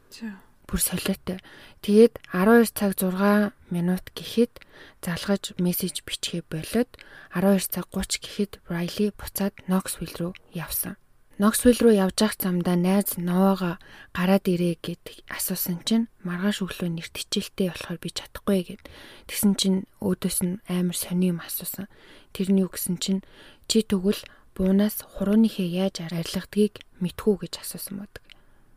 [0.65, 1.37] Бүр солиотой.
[1.85, 4.65] Тэгээд 12 цаг 6 минут гэхэд
[5.05, 6.89] залгаж мессеж бичгээ болоод
[7.37, 10.97] 12 цаг 30 гэхэд Riley буцаад Knoxville руу явсан.
[11.37, 13.77] Knoxville руу явж явах замдаа найз Новаага
[14.15, 18.83] гараад ирээ гэд асуусан чинь маргааш өглөө нэрт хичээлтэй болохоор би чадахгүй гэд.
[19.29, 21.91] Тэгсэн чинь өөдөөс нь амар сони юм асуусан.
[22.31, 23.21] Тэрний үг гэсэн чинь
[23.67, 24.23] чи тэгвэл
[24.55, 28.24] буунаас хурууныхээ яаж арилгадгийг мэдхүү гэж асуусан байдаг.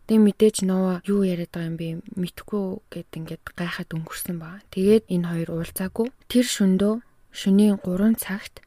[0.09, 4.65] Тэг мэдээж нова юу яриад байгаа юм бэ мэдхгүй гэд ингээд гайхаад өнгөрсөн ба.
[4.73, 6.09] Тэгээд энэ хоёр уулзаагүй.
[6.33, 6.95] Тэр шөндөө
[7.29, 8.65] шөнийн 3 цагт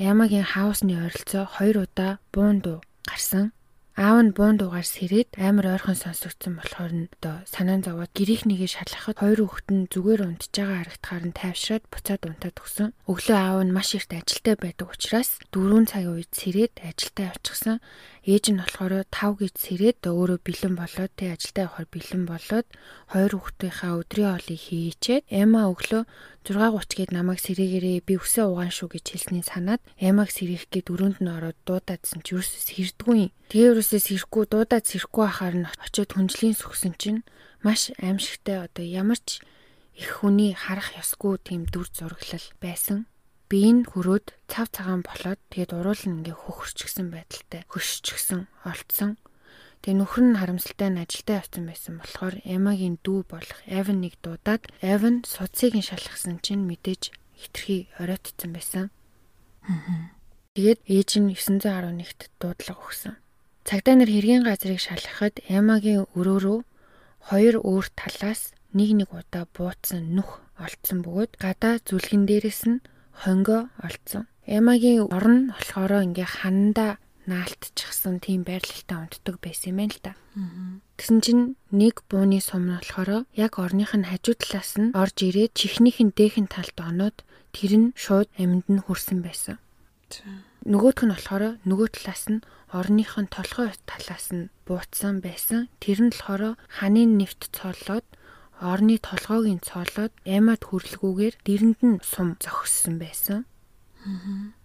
[0.00, 3.52] Ямагийн хаусны ойролцоо 2 удаа буун дуу гарсан.
[3.98, 9.18] Аав нь буун дуугаар сэрээд амар ойрхон сонсогдсон болохоор нь одоо санаан зовоод гэрийнхнийгээ шалгахад
[9.18, 12.88] хоёр хүүхэд нь зүгээр унтж байгаа харагдахаар нь тайвшраад буцаад унтаад өгсөн.
[13.10, 17.76] Өглөө аав нь маш ихт ажилтай байдаг учраас 4 цагийн үед сэрээд ажилдаа явчихсан.
[18.22, 22.66] Ээж нь болохоор 5 гэж сэрээд өөрөө бэлэн болоод тэг ажилдаа явахаар бэлэн болоод
[23.10, 26.02] хоёр хүүхдийнхаа өдрийн хоолыг хийчээд Эма өглөө
[26.48, 31.18] 6:30 гээд намайг сэрэгээрээ би өсөө угаан шүү гэж хэлсний санаад Эмаг сэрэх гээд дөрөнд
[31.20, 33.32] нь ороод дуудаадсан ч юусээс хэрдгүй.
[33.52, 37.20] Тэгээ юусээс сэрэхгүй дуудаад сэрэхгүй ахаар нь очиод хүнжлийн сүгсэн чинь
[37.60, 39.44] маш аимшигтай одоо ямар ч
[39.98, 43.10] их хүний харах ёсгүй тийм дүр зураглал байсан.
[43.48, 49.16] Би энэ хөрөөд цав цагаан болоод тэгээд уруулан ингээ хөхөрчихсэн байдалтай хөшчихсэн олцсон
[49.82, 54.66] Тэгээ нөхөр нь харамсалтай нь ажилдаа явсан байсан болохоор Эмагийн дүү болох Эвен нэг дуудаад
[54.82, 58.90] Эвен суцыг нь шалгасан чинь мэдээж хитрхи оройтцсан байсан.
[60.58, 63.14] Тэгээд ээж нь 911-т дуудлага өгсөн.
[63.62, 66.58] Цагдаа нар хэргийн газрыг шалгахад Эмагийн өрөө рүү
[67.30, 72.82] хоёр өөр талаас нэг нэг удаа бууцсан нүх олдсон бөгөөд гадаа зүлгэн дээрээс нь
[73.22, 74.24] хонгоо олдсон.
[74.48, 80.12] Эмагийн орон болохоор ингээ хананда наалтчихсан тийм байрлалтай унтдаг байсан юм л да.
[80.96, 85.52] Тэгсэн чинь нэг бууны сум нь болохоор яг орных нь хажуу талаас нь орж ирээд
[85.52, 87.16] чихнийхэн дээхэн талд оноод
[87.52, 89.60] тэр нь шууд амьд нь хүрсэн байсан.
[90.64, 92.40] Нөгөөх нь болохоор нөгөө талаас нь
[92.72, 95.68] орных нь толгой талаас нь буутсан байсан.
[95.84, 98.06] Тэр нь болохоор ханийн нэвт цоолоод
[98.58, 103.44] орны толгойг нь цоолоод ямад хөрлгүүгээр дэрэнд нь сум зогссон байсан.
[104.02, 104.57] Аа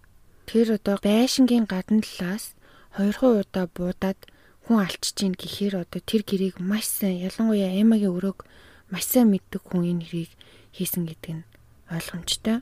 [0.54, 2.54] Тэр одоо байшингийн гадна талаас
[2.94, 4.22] 200 удаа буудаад
[4.70, 8.46] хүн алчж ийн гэхээр одоо тэр гэрийг маш сайн ялангуяа Эмагийн өрөөг
[8.94, 10.32] маш сайн мэддэг хүн энэ хэрийг
[10.78, 11.48] хийсэн гэдэг нь
[11.90, 12.62] ойлгомжтой.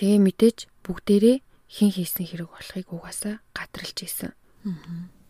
[0.00, 1.36] Тэгээ мэдээж бүгдээрээ
[1.68, 4.32] хин хийсэн хэрэг болохыг угаасаа гадралж исэн.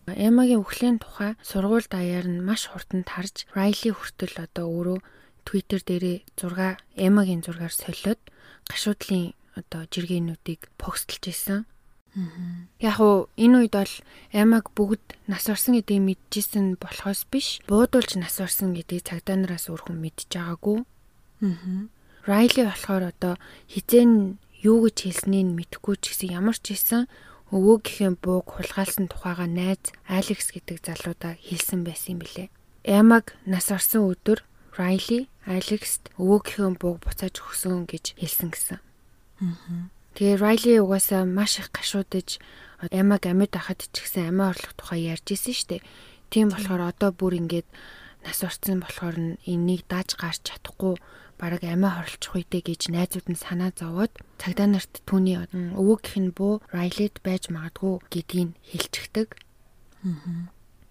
[0.06, 4.98] Эмагийн өхлийн тухай сургууль даяар нь маш хурдан тарж Райли хүртэл одоо өөрөө
[5.42, 8.22] Twitter дээрээ зураг Эмагийн зургаар солиод
[8.70, 11.66] гашуудлын одоо жиргэнүүдийг постолж исэн.
[12.80, 13.94] Яг уу энэ үед бол
[14.32, 19.98] Амаг бүгд нас орсон гэдгийг мэдчихсэн болохоос биш буудуулж нас орсон гэдгийг цагдаа нараас өөрхөн
[20.00, 20.82] мэдж байгаагүй.
[22.26, 23.34] Райли болохоор одоо
[23.70, 27.06] хизэн юу гэж хэлснийг мэдэхгүй ч гэсэн ямар ч хэлсэн
[27.54, 32.52] өвөөгийнхээ бууг хулгайлсан тухайга найз Алекс гэдэг залуудаа хэлсэн байсан юм билэ.
[32.84, 34.42] Амаг нас орсон өдөр
[34.76, 38.78] Райли Алекст өвөөгийнхөө бууг буцааж өгсөн гэж хэлсэн гэсэн.
[40.18, 42.42] Тэгээ Райли угаасаа маш их гашуудж
[42.90, 45.82] Эмаг амьд ахад ч гэсэн амиа орлох тухай ярьж исэн штэ.
[46.30, 47.66] Тийм болохоор одоо бүр ингээд
[48.26, 50.98] нас орсон болохоор энийг дааж гарч чадахгүй
[51.38, 54.10] бараг амиа хорлчих үедээ гэж найзууд нь санаа зовоод
[54.42, 55.38] цагдаа нарт түүний
[55.78, 59.28] өвөөгийнх нь буу Райлид байж магадгүй гэдгийг хэлчихдэг.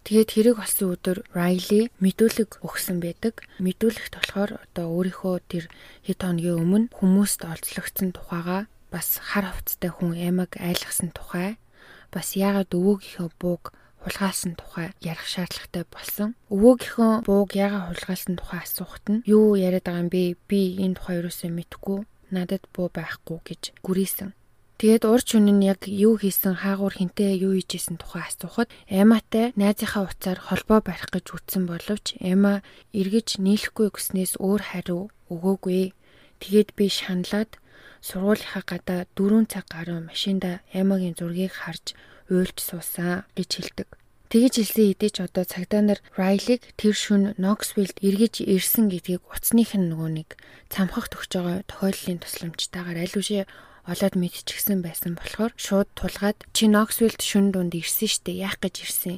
[0.08, 3.44] Тэгээд хэрэг болсон өдөр Райли мэдүүлэг өгсөн байдаг.
[3.60, 5.68] Мэдүүлэгт болохоор одоо өөрийнхөө тэр
[6.08, 11.60] хэд хоногийн өмнө хүмүүст олзлогдсон тухайга бас хар хувцтай хүн Эмаг айлгсан тухай
[12.08, 16.40] бас яагаад өвөөгийнхөө бууг хулгаалсан тухай ярих шаардлагатай болсон.
[16.56, 20.40] Өвөөгийнхөө бууг яагаад хулгаалсан тухай асуухт нь юу яриад байгаа юм бэ?
[20.48, 22.08] Би энэ тухай юусоо мэдэхгүй.
[22.32, 24.32] Надад буу байхгүй гэж гүрийсэн.
[24.78, 30.06] Тэгээд урч хүн нь яг юу хийсэн, хаагуур хинтээ юу хийжсэн тухай асуухад Эматай найзынхаа
[30.06, 32.62] уцаар холбоо барих гэж үтсэн боловч Эма
[32.94, 35.98] эргэж нийлэхгүй гэснээс өөр хариу өгөөгүй.
[36.38, 37.58] Тэгээд би шаналаад
[38.06, 41.98] сургуулийнхаа гадаа 4 цаг гаруй машинда Эмагийн зургийг харж
[42.30, 43.90] уйлж суусан гэж хэлдэг.
[44.30, 49.90] Тэгэж хэлсэн ч одоо цагдаа нар Райлиг тэр шүн Ноксвилд эргэж ирсэн гэдгийг уцсных нь
[49.90, 50.30] нөгөө нэг
[50.70, 53.48] цамхагт өгч байгаа тохиоллын тусламжтайгаар аль үшээ
[53.88, 59.16] олоод мэдчихсэн байсан болохоор шууд тулгаад чи Ноксвилд шүн дунд ирсэн штэ яах гэж ирсэн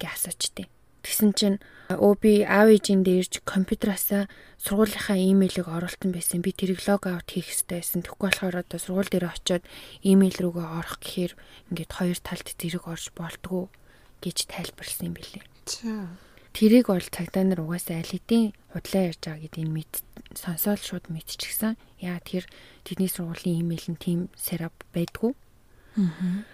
[0.00, 0.68] гэж асуучтیں۔
[1.06, 4.26] Тэгсэн чинь өө би аав ээжиндээ ирж компьютераасаа
[4.58, 6.42] сургуулийнхаа имэйлийг оруулсан байсан.
[6.42, 8.02] Би тэрийг лог аут хийх хэрэгтэй байсан.
[8.02, 9.62] Тэгэхгүй болохоор одоо сургууль дээр очиод
[10.02, 11.32] имэйл рүүгээ орох гэхээр
[11.70, 13.70] ингээд хоёр талд зэрэг орж болтгоо
[14.18, 15.46] гэж тайлбарлсан юм билээ.
[16.50, 19.92] Тэрийг бол цагдаа нар угаасаа аль хэдийн худлаа ярьж байгаа гэдгийг мэд
[20.34, 21.78] сонсоол шууд мэдчихсэн.
[22.00, 22.44] Яа тэр
[22.84, 25.32] тэдний сургуулийн имэйл нь тийм setup байдгүй.
[25.96, 26.44] Аа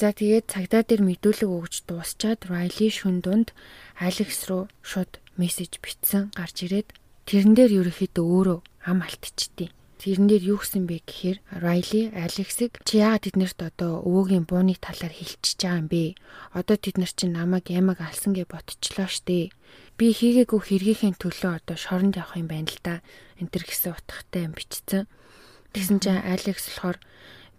[0.00, 3.52] За тэгээд цагдаа дээр мэдүүлэг өгж дуусчаад Райли шүн дунд
[4.00, 6.96] Алекс руу шууд мессеж бичсэн гарч ирээд
[7.28, 9.70] тэрэн дээр ерөөхдөө өөрөө ам алтчихдээ.
[10.02, 15.14] Тэрэн дээр юу гэсэн бэ гэхээр Райли Алексыг чи яагаад тэднэрт одоо өвөөгийн бууны талаар
[15.14, 16.18] хилчиж байгаа юм бэ?
[16.58, 19.54] Одоо тэд нар чинь намайг ямаг алсан гэж ботчлоо штэ.
[19.94, 22.98] Би хийгээгүй хэргийнхээ төлөө одоо шоронд явах юм байна л да.
[23.42, 25.10] Энтэр гэсэн утгатай юм бичсэн.
[25.74, 26.98] Тэгсэн чинь Алекс болохоор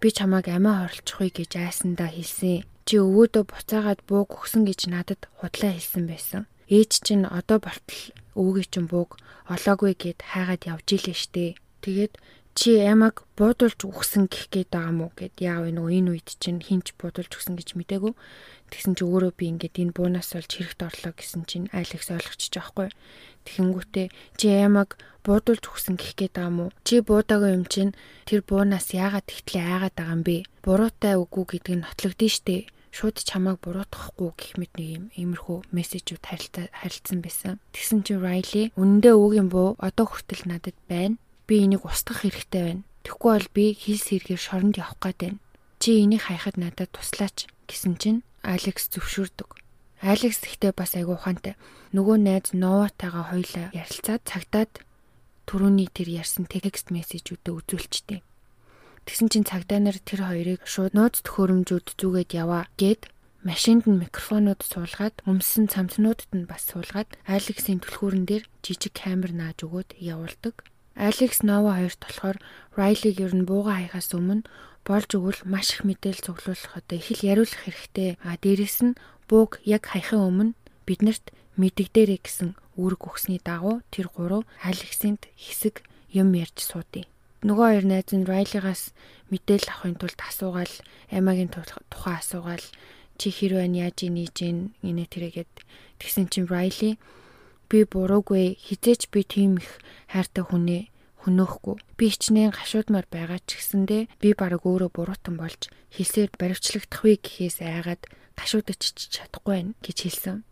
[0.00, 2.64] би чамайг амиа хорлцохгүй гэж айсандаа хэлсэн.
[2.88, 6.42] Чи өвөөдөө буцаагаад бууг өгсөн гэж надад худлаа хэлсэн байсан.
[6.72, 8.02] Ээж чинь одоо болтол
[8.36, 11.56] өвөгийн чинь бууг олоогүй гэд хайгаад явж илээ штэ.
[11.84, 12.12] Тэгээд
[12.54, 16.94] чи ямаг буудуулж өгсөн гэх гээд байгаа мó гэд яав энэ энэ үед чинь хинч
[16.94, 18.14] буудуулж өгсөн гэж мдээгүй.
[18.70, 22.94] Тэгсэн чи өөрөө би ингээд энэ буунаас болж хэрэгт орлоо гэсэн чинь Алекс ойлгочих жоохгүй.
[23.42, 24.06] Тэгэнгүүтээ
[24.38, 24.94] чи ямаг
[25.26, 26.66] буудуулж өгсөн гэх гээд байгаа мó.
[26.86, 30.36] Чи буудаагүй юм чинь тэр буунаас яагаад тэгтлээ айгаад байгаа юм бэ?
[30.62, 32.70] Буруутай үгүй гэдгийг нотлогдсон штэ.
[32.94, 37.58] Шууд чамайг буруутгахгүй гэх мэт нэг юм иймэрхүү мессежүүд харилцсан байсан.
[37.74, 41.18] Тэгсэн чи Райли үнэндээ өвгийн буу одоо хүртэл надад байна.
[41.46, 42.82] Би энийг устгах хэрэгтэй байна.
[43.04, 45.38] Тэгэхгүй бол би хилс хэрэгээр шоронд явах гээд байна.
[45.80, 49.48] Чи энийг хайхад надад туслаач гэсэн чинь Алекс зөвшөөрдөг.
[50.00, 51.56] Алекс ихтэй бас айгуу ухаантай.
[51.96, 54.72] Нөгөө найз Новатайгаа хоёлаа ярилцаад цагтаад
[55.48, 58.20] түрүүний тэр ярьсан текст мессежүүдэд үзүүлчихдээ.
[59.04, 63.12] Тэгсэн чинь цагдаа нар тэр хоёрыг шууд нууц төхөөрөмжүүд зүгээд яваа гэд
[63.44, 69.60] машинд нь микрофонууд суулгаад өмсөн цамцнуудад нь бас суулгаад Алексийн түлхүүрэн дээр жижиг камер нааж
[69.68, 70.64] өгөөд явуулдаг.
[70.94, 72.38] Алекс Нова хоёрт болохоор
[72.78, 74.46] Райлиг ер нь бууга хайхаас өмнө
[74.86, 78.18] болж өгвөл маш их мэдээлэл цуглуулах одоо их л яриулах хэрэгтэй.
[78.22, 80.52] А дээрэс нь бууг яг хайхын өмнө
[80.86, 87.08] биднэрт мэддэгдэрэй гэсэн үүрэг өгсөний дагуу тэр гурав Алексинд хэсэг юм ярьж суудъя.
[87.42, 88.94] Нөгөө хоёр найз нь Райлигаас
[89.30, 90.74] мэдээлэл авахын тулд асуугаал
[91.10, 92.64] Эмагийн тухай асуугаал
[93.18, 95.52] чи хэр байна яаж ийж ийн инэ тэрэгэд
[95.98, 96.98] тэгсэн чинь Райли
[97.74, 100.82] би буруугүй хизээч би тийм их хайртай хүнээ
[101.26, 101.76] хөнөөхгүй.
[101.98, 107.66] Би хичнээн гашуудмаар байгаа ч гэсэндэ би баг өөрөө буруутан болж хэлсээр баривчлагдах вэ гэхээс
[107.66, 108.06] айгаад
[108.38, 110.46] гашуудаж чадахгүй байна гэж хэлсэн.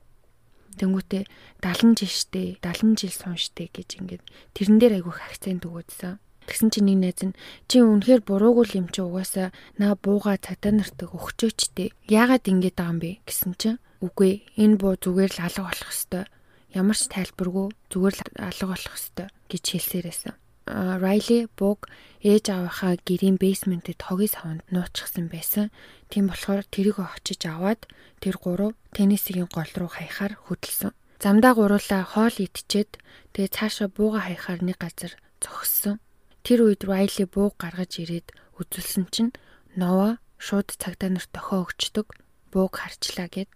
[0.83, 1.23] Тэнгүүтээ
[1.63, 4.25] 70 жил штэ 70 жил сун штэ гэж ингээд
[4.59, 6.19] тэрэн дээр айгүй акцент өгөөдсөн.
[6.51, 7.39] Тэгсэн чинь нэг найз нь
[7.71, 11.95] чи үнэхээр буруугүй юм чи угаасаа наа бууга цагдаа нартыг өгчөөчтэй.
[12.11, 16.29] Яагаад ингэж байгаа юм бэ гэсэн чинь үгүй энэ буу зүгээр л алга болох хэвээр
[16.73, 20.35] ямар ч тайлбаргүй зүгээр л алга болох хэвээр гэж хэлсээрээсэн.
[20.67, 21.91] Райли Буг
[22.23, 25.75] ээж аваахаа гэрийн бейсментэд хогийн савнд нууцчихсан байсан.
[26.09, 27.91] Тийм болохоор тэрийг очиж аваад
[28.23, 30.95] тэр гурав теннисийн гол руу хаяхаар хөдөлсөн.
[31.19, 32.99] Замдаа гуруулаа хоол идчихэд
[33.35, 35.99] тэгээ цаашаа бууга хаяхаар нэг газар зогссон.
[36.47, 39.35] Тэр үед Райли бууг гаргаж ирээд үзүүлсэн чинь
[39.75, 42.07] Нова шууд цагдаа нарт дохио өгчдөг.
[42.55, 43.51] Бууг харчлаа гэд.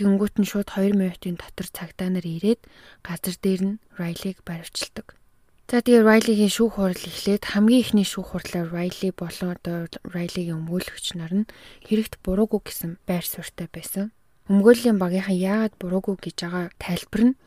[0.00, 2.64] Тэнгүүт нь шууд 2 минутын дотор цагдаа нар ирээд
[3.04, 5.20] газар дээр нь Райлиг баривчилдаг.
[5.68, 9.60] За тэгээ Райлигийн шүүх хурал эхлээд хамгийн ихний шүүх хурлаар Райли болон
[10.08, 11.50] Райлигийн өмгөөлөгч нар нь
[11.84, 14.08] хэрэгт буруугүй гэсэн байр суурьтай байсан.
[14.48, 17.38] Өмгөөллийн багийнхан яагаад буруугүй гэж байгаа тайлбар нь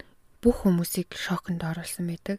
[0.46, 2.38] бүх хүмүүсийг шоконд оруулсан байдаг.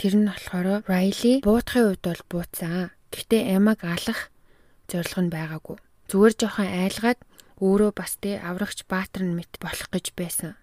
[0.00, 2.90] Тэр нь болохоор Райли буутахын үед бол бууцсан.
[3.12, 4.32] Гэхдээ Эмаг алах
[4.88, 5.76] зорилго нь байгаагүй.
[6.10, 7.20] Зүгээр жоохон айлгаад
[7.60, 10.56] өөрөө бас тэ аврагч баатар нь мэт болох гэж байсан.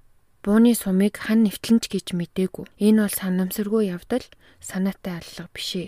[0.44, 2.68] Бууны сумыг хан нэвтлэнч гэж мдээгүй.
[2.78, 4.26] Энэ бол санамсаргүй явдал,
[4.60, 5.88] санаатай аллага бишээ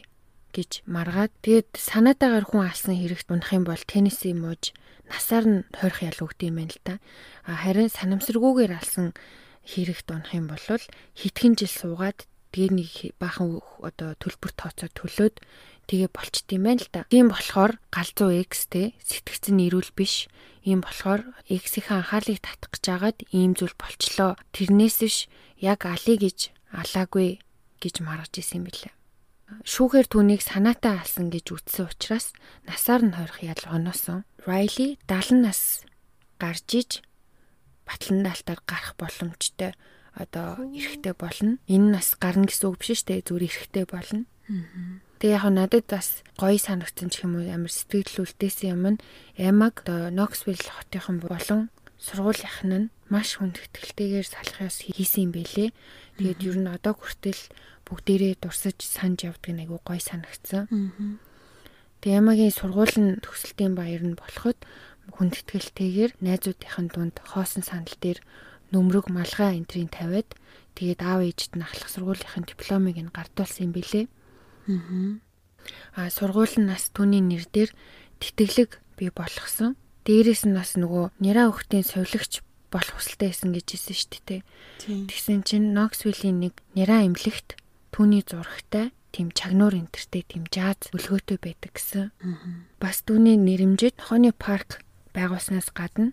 [0.56, 4.72] гэж маргаад тэгээд санаатаагаар хүн алсан хэрэгт унах юм бол тенниси мууж
[5.12, 6.94] насаар нь тойрох ял өгд юм байна л та.
[7.44, 9.12] Харин санамсаргүйгээр алсан
[9.68, 10.64] хэрэгт унах юм бол
[11.20, 12.24] хитгэн жил суугаад
[12.56, 15.36] тэгээ нэг баахан одоо төлбөр тооцоо төлөөд
[15.88, 17.02] тэгээ болчт юм байна л да.
[17.10, 20.28] Тийм болохоор галзуу X те сэтгцэн нэрүүл биш.
[20.66, 24.34] Ийм болохоор X-ийн анхаалыг татах гэж агаад ийм зүйл болчлоо.
[24.52, 25.18] Тэрнээс биш
[25.62, 27.40] яг алий гэж алаагүй
[27.80, 28.94] гэж маргаж исэн юм билээ.
[29.62, 32.34] Шүүхээр түүнийг санаатаа алсан гэж үтсэн учраас
[32.66, 34.26] насаар нь хойрох ял оноосон.
[34.42, 35.86] Райли 70 нас
[36.42, 36.92] гарч иж
[37.86, 39.78] батлан даалтаар гарах боломжтой
[40.18, 41.62] одоо эрэхтэй болно.
[41.70, 43.26] Энэ нас гарна гэсэн үг биш шүү дээ.
[43.30, 44.26] Зүгээр эрэхтэй болно.
[45.20, 49.02] Тэгээ яг надад бас гоё санагдсан ч юм уу амар сэтгэл үлдээсэн юм нь
[49.40, 55.70] Эмаг Knoxville хотынхан болон сургуулийнхан нь маш хүндэтгэлтэйгээр салахаас хийсэн юм бэлээ.
[56.20, 57.42] Тэгээд ер нь одоо хүртэл
[57.88, 60.68] бүгдээрээ дурсаж санаж явдаг нь айгүй гоё санагдсан.
[62.04, 64.60] Тэгээ Ямагийн сургуулийн төгсөлтийн баяр нь болоход
[65.16, 68.20] хүндэтгэлтэйгээр найзуудынхын дунд хоосон санал дээр
[68.74, 70.28] нөмрөг малгай энтрийн тавиад
[70.76, 74.06] тэгээд аав ээжд нь ахлах сургуулийнхын дипломыг нь гардуулсан юм билээ.
[75.96, 77.72] Аа сургууль нь нас түүний нэр дээр
[78.22, 79.76] тэтгэлэг бий болгосон.
[80.06, 84.42] Дээрээс нь бас нөгөө нэраа өхтийн сувилагч болох хүсэлтэй байсан гэж хэлсэн шүү дээ.
[85.10, 87.58] Тэгсэн чинь Knoxville-ийн нэг нэраа эмнэлэгт
[87.96, 92.12] түүний зурагтай тийм чагнуур энтертэй тийм жааз өлгөөтэй байдаг гэсэн.
[92.78, 94.84] Бас түүний нэрэмжид Honey Park
[95.16, 96.12] байгуулснаас гадна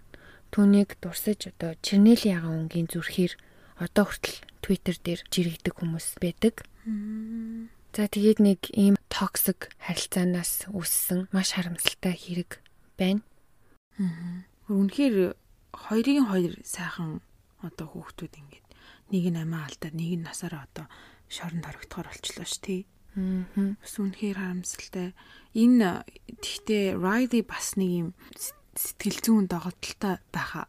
[0.54, 3.34] түүнийг дурсаж одоо Чернелийн ягаан өнгийн зүрхээр
[3.82, 6.62] одоо хүртэл Twitter дээр жирэгдэг хүмүүс байдаг.
[7.92, 12.64] За тэгээд нэг ийм токсик харилцаанаас үүссэн маш харамсалтай хэрэг
[12.96, 13.20] байна.
[14.72, 15.36] Үнэхээр
[15.76, 17.20] хоёрын хоёр сайхан
[17.60, 18.66] одоо хүүхдүүд ингээд
[19.12, 20.86] нэг нь амиа алдаад нэг нь насаараа одоо
[21.28, 22.80] шоронд хоригдохоор болчлоо ш тий.
[23.12, 23.76] Аа.
[23.76, 25.12] Бас үнэхээр харамсалтай.
[25.52, 26.08] Энэ
[26.40, 28.08] тэгтээ Riley бас нэг юм
[28.72, 30.64] сэтгэл зүйн догтлолтой байха.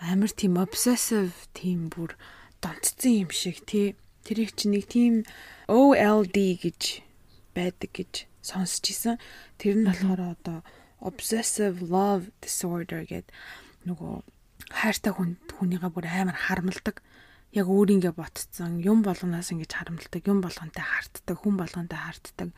[0.00, 2.16] Амар тийм obsessive тийм бүр
[2.64, 3.92] донтцсон юм шиг тий.
[4.22, 5.26] Тэр их чи нэг тийм
[5.66, 7.02] OLD гэж
[7.54, 9.18] байдаг гэж сонсч исэн.
[9.58, 10.58] Тэр нь болохоор одоо
[11.02, 13.34] obsessive love disorder гэдэг
[13.86, 14.22] нөгөө
[14.70, 17.02] хайртай хүн хүнийгээ бүр амар харамлдаг
[17.52, 18.80] яг өөрийгөө ботцсон.
[18.80, 21.36] Юм болгоноос ингэж харамлдаг юм болгонтэй хартдаг.
[21.36, 22.50] Хүн болгонтэй хартдаг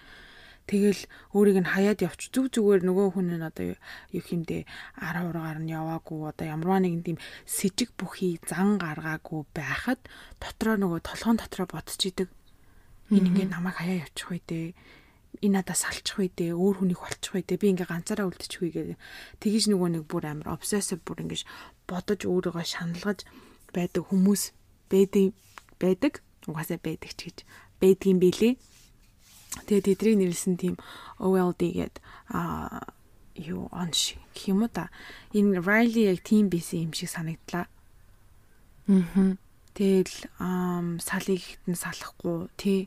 [0.71, 1.01] тэгэл
[1.37, 3.77] өөрийг нь хаяад явч зүг зүгээр нөгөө хүн нь одоо
[4.17, 4.65] юу хэмдэ
[5.01, 10.01] 10 ургаар нь яваагүй одоо ямарваа нэгэн тийм сэжиг бүхий зан гаргаагүй байхад
[10.41, 12.29] дотроо нөгөө толгоон дотроо бодчихидэг
[13.13, 14.67] энэ ингээ намайг хаяа явчих үү дээ
[15.43, 18.71] энэ надаас салчих үү дээ өөр хүнийг болчих үү дээ би ингээ ганцаараа үлдчих үү
[18.73, 18.99] гэдэг.
[19.43, 21.43] Тэгэж нөгөө нэг бүр амар obsessive бүр ингэж
[21.91, 23.27] бодож өөрийгөө шаналгаж
[23.75, 24.43] байдаг хүмүүс
[24.89, 25.35] байдаг
[25.83, 26.13] байдаг.
[26.47, 27.39] Угаасаа байдаг ч гэж.
[27.83, 28.55] Байдгийн билээ.
[29.67, 30.75] Тэгээ тэдний нэрлсэн тийм
[31.23, 31.97] OLD гээд
[32.35, 32.83] а
[33.35, 34.91] юу он шиг гэх юм уу та.
[35.31, 37.67] Энэ Riley яг тийм бисэн юм шиг санагдлаа.
[38.91, 39.39] Аа.
[39.75, 40.15] Тэгэл
[41.03, 42.81] салыг хитэн салахгүй тий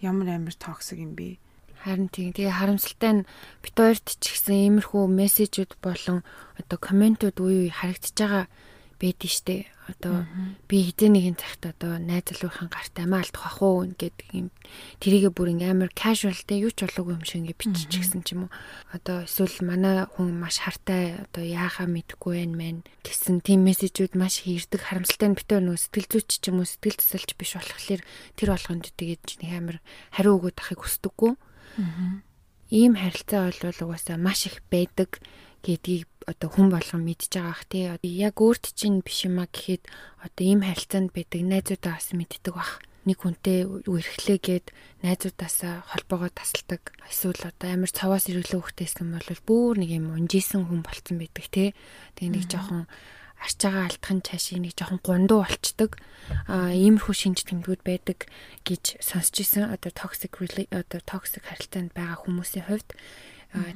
[0.00, 1.36] ямар амар токсик юм бэ?
[1.84, 2.32] Харин тийм.
[2.32, 3.26] Тэгээ харамсалтай нь
[3.60, 6.24] бит хоёрт ч гэсэн иймэрхүү мессежүүд болон
[6.56, 8.16] одоо комментууд үе үе харагдаж
[8.96, 9.66] байгаа байдэн штэ.
[9.86, 10.26] Одоо
[10.66, 14.50] би хизээ нэгэн цагт одоо найз залуухийн гарт амиа алдах ах уу гэдэг юм.
[14.98, 18.50] Тэрийгэ бүр ингээм амар casual те юу ч болоогүй юм шиг ингээ биччихсэн ч юм
[18.50, 18.54] уу.
[18.90, 24.42] Одоо эсвэл манай хүн маш хартай одоо яахаа мэдэхгүй байна мэн гэсэн тийм мессежүүд маш
[24.42, 28.02] хийрдэг харамсалтай нь битээ нөө сэтгэл зүйч ч юм уу сэтгэл засалч биш болохоор
[28.34, 29.78] тэр болгонд тэгээд нэг амар
[30.10, 31.32] хариу өгөөд ахыг хүсдэггүй.
[32.74, 35.22] Ийм харилцаа бол угаасаа маш их байдаг
[35.66, 37.90] гэдгийг одоо хүн болгон мэдж байгаа ах тий.
[38.06, 39.82] Яг өөрт чинь биш юма гэхэд
[40.22, 42.78] одоо ийм харилцаанд байдаг найзуудаа бас мэддэг бах.
[43.06, 44.70] Нэг хүнтэй үерхлээгээд
[45.02, 46.94] найзуудаасаа холбоогоо тасалдаг.
[47.06, 51.74] Эсвэл одоо амар цаваас ирүүлээ хөхтэйсэн бол бүр нэг юм унжисэн хүн болцсон байдаг тий.
[52.18, 52.86] Тэгээ нэг жоохон
[53.42, 55.98] арчаагаа алдахын цаашаа нэг жоохон гундуу болчдөг.
[56.50, 58.26] Аа иймэрхүү шинж тэмдгүүд байдаг
[58.66, 59.70] гэж сонсч ирсэн.
[59.70, 60.34] Одоо toxic
[60.74, 62.90] одоо toxic харилцаанд байгаа хүмүүсийн хувьд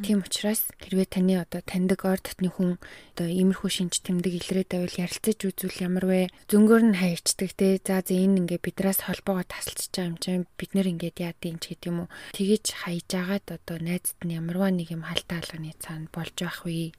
[0.04, 2.76] тийм учраас хэрвээ таны одоо таньдаг ор дотны хүн
[3.16, 6.20] одоо иймэрхүү шинж тэмдэг илрээд байвал ярилцаж үзвэл ямар вэ?
[6.52, 7.80] Зөнгөөр нь хаячдаг те.
[7.80, 11.72] За за энэ ингээ бидраас холбоогоо тасалчж байгаа юм чинь бид нэр ингээд яадын ч
[11.72, 12.12] гэдэг юм уу.
[12.36, 16.92] Тэгэж хайж агаад одоо найзд нь ямарваа нэг юм халтаа алганы цаана болж байх вэ?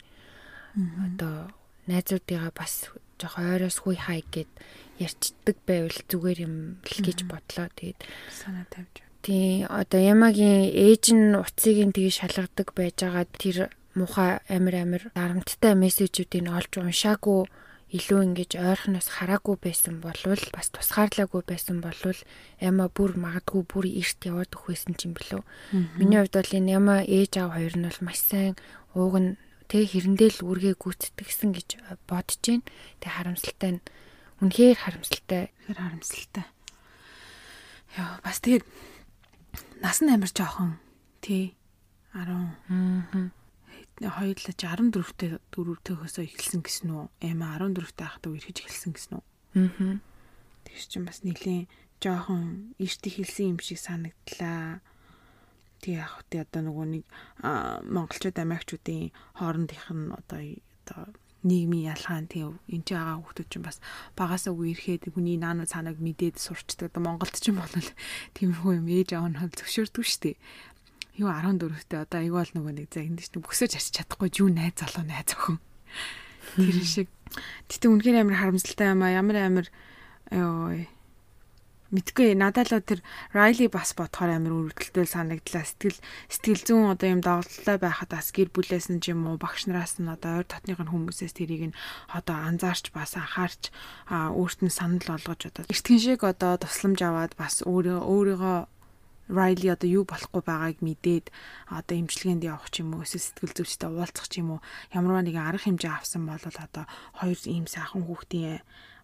[0.73, 1.53] Одоо
[1.85, 2.89] найзуудыгаа бас
[3.21, 4.49] жоох ойроос хүй хай гэд
[4.97, 7.67] ярьцдаг байвал зүгээр юм л гэж бодлоо.
[7.77, 7.99] Тэгээд
[8.31, 13.57] санаа тавьж тий одоо ямагийн ээж нь уцыг нь тгий шалгадаг байжгаад тэр
[13.93, 17.45] муухай амир амир дарамттай мессежүүдийг олж уншаагүй
[17.91, 22.15] илүү ингэж ойрхоноос хараагүй байсан болвол бас тусгаарлаагүй байсан болвол
[22.63, 25.43] яма бүр магадгүй бүр эрт яваад өгөхсэн юм билүү.
[25.99, 28.55] Миний хувьд бол энэ яма ээж аав хоёр нь бол маш сайн
[28.95, 29.35] ууг нь
[29.67, 31.69] тэг хэрэндээ л үргээ гүйцэтгсэн гэж
[32.07, 32.63] бодож байна.
[33.03, 33.83] Тэг харамсалтай нь
[34.39, 35.43] үнэхээр харамсалтай.
[35.51, 36.45] Тэгэхээр харамсалтай.
[37.99, 38.63] Яа бас тэгээд
[39.81, 40.77] нас нь амар жоохон
[41.25, 41.57] тий
[42.13, 43.31] 10 аа
[44.01, 45.21] хоёулаа 14-т
[45.53, 47.05] 4-өөсөө эхэлсэн гэсэн үү?
[47.21, 49.23] Эма 14-т байхдаа үерхэж эхэлсэн гэсэн үү?
[49.61, 50.01] Аа.
[50.65, 51.69] Тэгш чинь бас нэлийн
[52.01, 54.81] жоохон эрт эхэлсэн юм шиг санагдлаа.
[55.85, 57.05] Тэг яг хөтэ одоо нөгөө нэг
[57.93, 60.41] монголчууд амиагчуудын хоорондынх нь одоо
[60.81, 61.01] одоо
[61.47, 63.77] нийгмийн ялгаан тийм энэ ч байгаа хүмүүс чинь бас
[64.13, 66.93] багасаа үерхэд хүний наануу цаанаг мэдээд сурчдаг.
[66.97, 67.73] Монголд ч юм бол
[68.37, 70.35] тиймэрхүү юм ээж аав нь зөвшөөрдөг шүү дээ
[71.19, 74.79] юу 14-т одоо аяг бол нөгөө нэг за энд чинь бөксөж арч чадахгүй юу найз
[74.79, 75.59] залуу найз охин.
[76.55, 77.09] Тэр шиг.
[77.67, 79.67] Гэтэ үнэхээр амар харамсалтай юм а ямар амар
[80.31, 80.87] ёо
[81.91, 83.03] мэдгүй надад л тэр
[83.35, 85.67] Райли бас бодохоор амар өрөвдөлтөө санагдлаа.
[85.67, 85.99] Сэтгэл
[86.31, 89.99] сэтгэл зүүн одоо юм доголдолтой байхад бас гэр бүлээс нь ч юм уу багш нараас
[89.99, 91.77] нь одоо ойр дотных нь хүмүүсээс тэрийг нь
[92.07, 93.75] одоо анзаарч бас анхаарч
[94.07, 98.59] өөрт нь санал болгож одоо эртгэн шиг одоо тусламж аваад бас өөрөө өөрийгөө
[99.31, 101.31] Райли одоо юу болохгүй байгааг мэдээд
[101.71, 105.47] одоо имчилгээнд явах ч юм уу эсвэл сэтгэл зүйчтэй уулзах ч юм уу ямарваа нэгэн
[105.47, 106.83] арга хэмжээ авсан бол одоо
[107.15, 108.59] хоёр ийм сайхан хүүхдийн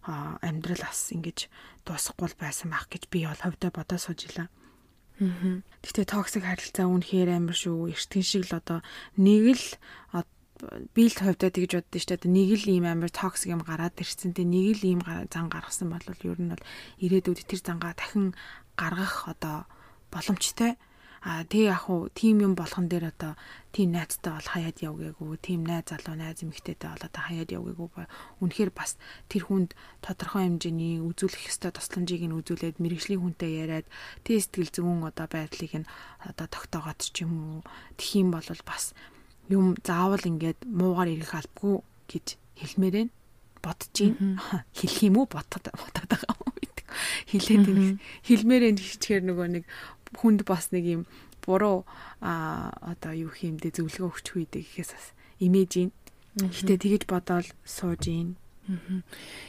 [0.08, 1.52] амьдрал бас ингэж
[1.84, 4.48] дуусахгүй байсан байх гэж би бол хөвдө бодож сууж илаа.
[5.20, 5.60] Аа.
[5.82, 7.92] Гэтэ токсик харилцаа үнэхээр амар шүү.
[7.92, 8.80] Эртхэн шиг л одоо
[9.18, 9.66] нэг л
[10.94, 12.30] би л хувьдаа тэгж боддоо шүү дээ.
[12.30, 14.34] Нэг л ийм амар токсик юм гараад ирсэн.
[14.34, 15.00] Тэ нэг л ийм
[15.30, 16.64] зан гаргасан бол ер нь бол
[17.02, 18.34] ирээдүйд тэр зангаа дахин
[18.78, 19.66] гаргах одоо
[20.14, 20.78] боломжтой.
[21.22, 23.34] А тэг яг уу тим юм болгон дээр одоо
[23.74, 28.06] тим найзтай бол хаяад явгээгүй, тим найз залуу найз эмэгтэйтэй бол одоо хаяад явгээгүй.
[28.38, 28.94] Үнэхээр бас
[29.26, 33.86] тэр хүнд тодорхой хэмжээний үзүүлэх ёстой тусламжийг нь үзүүлээд мэрэгжлийн хүнтэй яриад
[34.22, 35.90] тэг сэтгэл зүйн одоо байдлыг нь
[36.22, 37.60] одоо тогтоогоод ч юм уу
[37.98, 38.94] тэх юм бол бас
[39.50, 42.26] юм заавал ингээд муугаар ирэх албагүй гэж
[42.62, 43.10] хэлмээрэн
[43.58, 44.38] бодож гин
[44.70, 46.58] хэлэх юм уу бодоод бодоод байгаа юм
[47.28, 49.64] хэлээд хэлмээрэн хичгээр нөгөө нэг
[50.16, 51.02] хүнд бас нэг юм
[51.44, 51.84] буруу
[52.20, 55.06] а одоо юу хиймдээ зөвлөгөө өгч үйдэ гэхээс бас
[55.40, 55.90] имиж ин.
[56.38, 58.36] Гэтэ тэгэж бодоол сууж ин.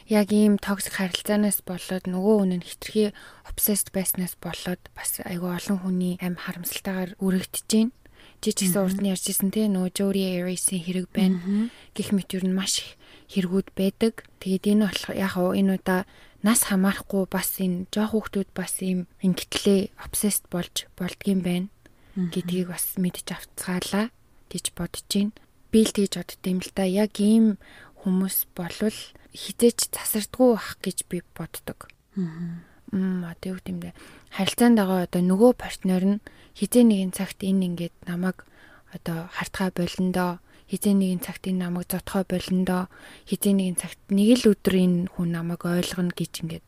[0.08, 3.12] Яг ийм токсик харилцаанаас болоод нөгөө хүн нь хитрхи
[3.44, 7.92] обсессд байснаас болоод бас айгүй олон хүний амь харамсалтайгаар үрэгдэж байна.
[8.40, 11.68] Чи ч гэсэн урд нь ярьжсэн те нөгөө Jory Aries-ийн хэрэг байна.
[11.92, 12.96] Гэх мэт юу н маш их
[13.28, 14.24] хэрэгүүд байдаг.
[14.40, 16.08] Тэгээд энэ болох яг энэ удаа
[16.40, 21.68] нас хамаарахгүй бас энэ жоох хүүхдүүд бас ийм ингэтлээ обсессд болж болдгийм байна
[22.16, 24.08] гэдгийг бас мэдж авцгаалаа
[24.48, 25.36] гэж бодож байна.
[25.70, 26.84] Би л тэгж бодд юм л да.
[26.88, 27.60] Яг ийм
[28.02, 28.98] хүмүүс болвол
[29.36, 31.92] хизээч засардггүй бах гэж би боддог.
[32.16, 33.94] Мм одоо юу гэмдэ
[34.34, 36.22] харилцаанд байгаа одоо нөгөө партнер нь
[36.58, 38.42] хизээ нэгэн цагт энэ ингээд намайг
[38.90, 42.86] одоо хартгаа болондоо хизээ нэгэн цагт энэ намайг зотхой болондоо
[43.26, 46.66] хизээ нэгэн цагт нэг л өдөр энэ хүн намайг ойлгоно гэж ингээд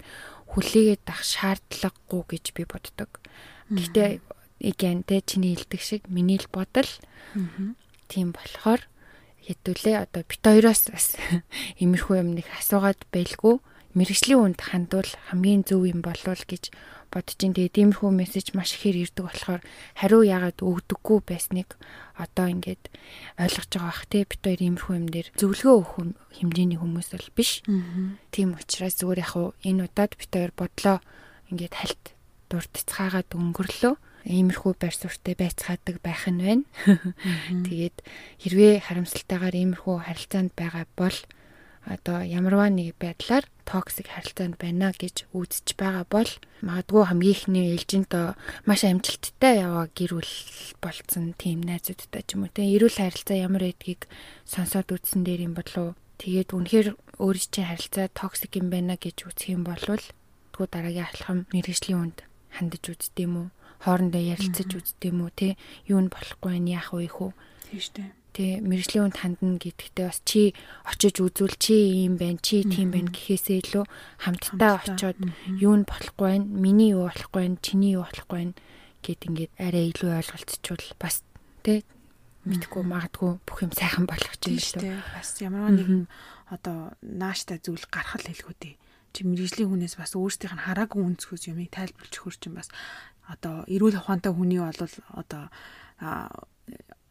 [0.50, 3.10] хүлээгээд ах шаардлагагүй гэж би боддог.
[3.70, 4.20] Гэхдээ
[4.60, 6.90] igen тэ чиний хэлдэг шиг миний л бодол.
[8.10, 8.82] Тийм болохоор
[9.46, 11.16] хэдүүлээ одоо бит хоёроос бас
[11.82, 13.58] имерхүү юм нэг асуугаад байлгүй
[13.98, 16.70] мэрэгжлийн үнд хандвал хамгийн зөв юм болов гэж
[17.12, 19.60] бодож ин тэгээ тиймэрхүү мессеж маш ихээр ирдэг болохоор
[20.00, 21.76] хариу яагаад өгдөггүй байсныг
[22.16, 22.88] одоо ингээд
[23.36, 24.24] ойлгож байгаа бах те.
[24.24, 25.94] Бит хоёр иймэрхүү юм дээр зөвлөгөө өгөх
[26.40, 27.60] хэмжээний хүмүүс бол биш.
[28.32, 30.98] Тийм учраас зүгээр яг уу энэ удаад бит хоёр бодлоо
[31.52, 32.04] ингээд хальт
[32.48, 33.94] дурдцгаагаад өнгөрлөө.
[34.22, 36.64] Иймэрхүү байр суурьтай байцгаадаг байх нь байна.
[37.66, 37.96] Тэгээд
[38.40, 41.16] хэрвээ харамсалтайгаар иймэрхүү харилцаанд байгаа бол
[41.90, 43.42] одоо ямарваа нэг байдлаар
[43.72, 46.28] токсик харилцаанд байна гэж үзэж байгаа бол
[46.60, 48.12] магадгүй хамгийн ихний ээлжинд
[48.68, 50.32] маш амжилттай яваа гэрүүл
[50.84, 52.68] болцсон тийм найзуудтай ч юм уу те.
[52.68, 54.12] Эрүүл харилцаа ямар байдгийг
[54.44, 59.56] сонсоод үзсэн дээр юм болов тэгээд үнэхээр өөрийн чинь харилцаа токсик юм байна гэж үзэх
[59.56, 62.18] юм бол тэгвэл дараагийн алхам мэрэгжлийн үнд
[62.52, 63.48] хандаж үздэм үү?
[63.88, 65.48] Хоорондоо ярилцаж үздэм үү те?
[65.88, 67.32] Юу нь болохгүй нь яах вэ хөө
[67.72, 70.56] тийм шүү дээ Тэ мэрэгжлийн үнд хандна гэдэгтээ бас чи
[70.88, 71.76] очиж үзүүл чи
[72.08, 73.84] ийм байна, чи тийм байна гэхээсээ илүү
[74.24, 75.20] хамтдаа очиод
[75.60, 78.54] юу нь болохгүй байна, миний юу болохгүй байна, чиний юу болохгүй байна
[79.04, 81.20] гэд ингээд арай илүү ойлголцчвал бас
[81.60, 81.84] тэ
[82.48, 84.96] мэдхгүй магадгүй бүх юм сайхан болох ч юм шүү.
[85.12, 86.08] Бас ямар нэгэн
[86.48, 88.74] одоо нааштай зүйл гаргал хэлгүү дээ.
[89.12, 92.72] Чи мэрэгжлийн хүнээс бас өөрсдийнх нь хараагүй үнцгөөс юмыг тайлбарлаж өгөх чинь бас
[93.28, 94.80] одоо эрүүл ухаантай хүний бол
[95.14, 95.44] одоо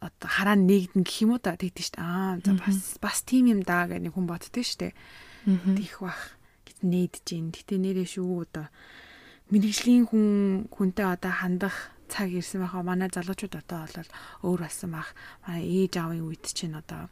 [0.02, 3.86] хараа нэгдэн гэх юм уу та тэгдэж штэ аа за бас бас тийм юм даа
[3.86, 4.90] гэх нэг хүн боддөө штэ
[5.78, 6.34] тийх бах
[6.66, 7.54] гэж нээдэж гин.
[7.54, 8.66] Гэтэ нэрээ шүү одоо
[9.50, 10.26] мэрэгжлийн хүн
[10.70, 11.76] хүнтэй одоо хандах
[12.10, 14.10] цаг ирсэн байхаа манай залуучууд одоо бол
[14.46, 15.14] өөр болсон байх.
[15.46, 17.10] Манай ээж аавын үед чинь одоо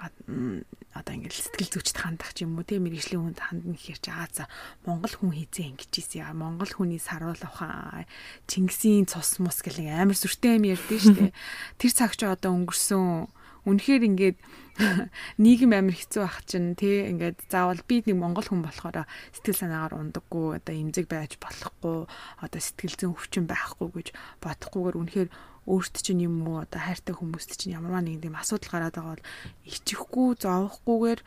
[0.00, 4.26] одоо ингээд сэтгэл зүйчд хандах ч юм уу тийм мэрэгжлийн хүнд хандна гэхээр чи аа
[4.32, 4.44] за
[4.88, 8.08] Монгол хүн хийзээ ингэж ийсэн яа Монгол хүний саруул авахаа
[8.48, 11.30] Чингисийн цус мус гэх амар сүртэй юм ярьдэн штэ
[11.78, 13.28] тэр цаг чи одоо өнгөрсөн.
[13.60, 14.38] Үнэхээр ингээд
[15.44, 19.04] нийгэм амир хэцүү ах чинь тий ингээд заавал би нэг монгол хүн болохоор
[19.36, 22.08] сэтгэл санаагаар ундаггүй одоо имзэг байж болохгүй
[22.40, 24.08] одоо сэтгэл зүйн өвчин байхгүй гэж
[24.40, 25.28] бодохгүйгээр үнэхээр
[25.70, 29.28] өөрт чинь юм уу одоо хайртай хүмүүст чинь ямарваа нэг юм асуудал гараад байгаа бол
[29.70, 31.20] ичихгүй зовохгүйгээр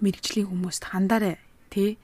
[0.00, 1.36] мэрэгжлийн хүмүүст хандаарэ
[1.68, 2.00] тий.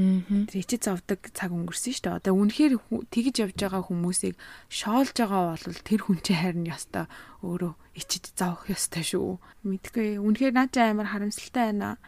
[0.00, 2.18] Тэр ичид зовдөг цаг өнгөрсөн шүү дээ.
[2.22, 2.74] Одоо үнэхээр
[3.10, 4.34] тэгж явж байгаа хүмүүсийг
[4.70, 7.04] шоолж байгаа бол тэр хүн чинь харин ёстой
[7.44, 9.36] өөрөө ичид зовох ёстой шүү.
[9.66, 10.22] Мэдгүй.
[10.22, 11.98] Үнэхээр наа чи амар харамсалтай байна.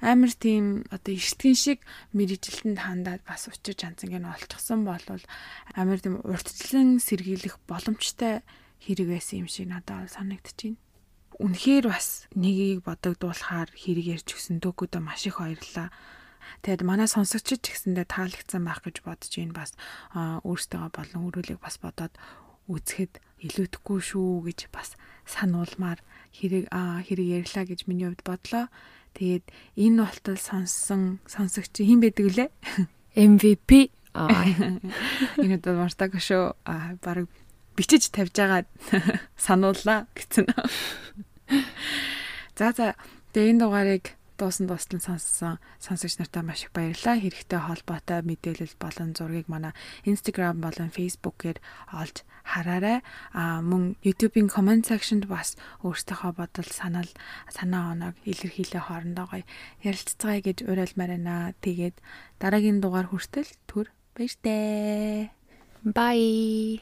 [0.00, 1.78] Амар тийм одоо эртхэн шиг
[2.16, 5.04] мэрэгжилтэнд хандаад бас учир жанцанг нь олчихсан бол
[5.74, 8.42] амар тийм урдчлан сэргийлэх боломжтой
[8.82, 10.78] хэрэг байсан юм шиг надад санагдчихэв.
[11.38, 15.90] Үнэхээр бас нэгийг бодогдуулахаар хэрэг ярьж өгсөн дөөкөдөө маш их баярлалаа
[16.64, 19.56] Тэгэд манай сонсогчид ч гэсэндээ таалагдсан байх гэж бодож байна.
[19.56, 19.70] Бас
[20.44, 22.14] өөртөө болон өрөөлийг бас бодоод
[22.68, 24.96] үзэхэд илүүдэхгүй шүү гэж бас
[25.28, 26.00] сануулмаар
[26.32, 28.68] хэрэг хэрэг ярьлаа гэж миний хувьд бодлоо.
[29.14, 29.44] Тэгээд
[29.78, 32.50] энэ болтол сонссон сонсогч хин байдаг лээ?
[33.14, 33.94] MVP
[35.42, 36.54] энэ бол Мартаг шүү.
[36.66, 37.30] Аа баг
[37.74, 38.62] бичиж тавьж байгаа
[39.44, 40.46] санууллаа гэсэн.
[42.58, 42.94] За за
[43.34, 44.04] тэгээ энэ дугаарыг
[44.38, 47.20] дуусан дуустал сонссон сонсогч нартай маш их баярлалаа.
[47.20, 49.72] Хэрэгтэй холбоотой мэдээлэл болон зургийг манай
[50.04, 51.58] Instagram болон Facebook-ээр
[51.94, 53.02] олж хараарай.
[53.32, 55.56] А мөн YouTube-ийн comment section-д бас
[55.86, 57.08] өөрсдийнхөө бодол санал
[57.48, 59.44] санаа оноог илэрхийлээ хоорондоо гоё
[59.86, 61.54] ярилццгаая гэж уриалмаар байна.
[61.64, 61.96] Тэгээд
[62.42, 65.32] дараагийн дугаар хүртэл түр баяртай.
[65.84, 66.80] Bye.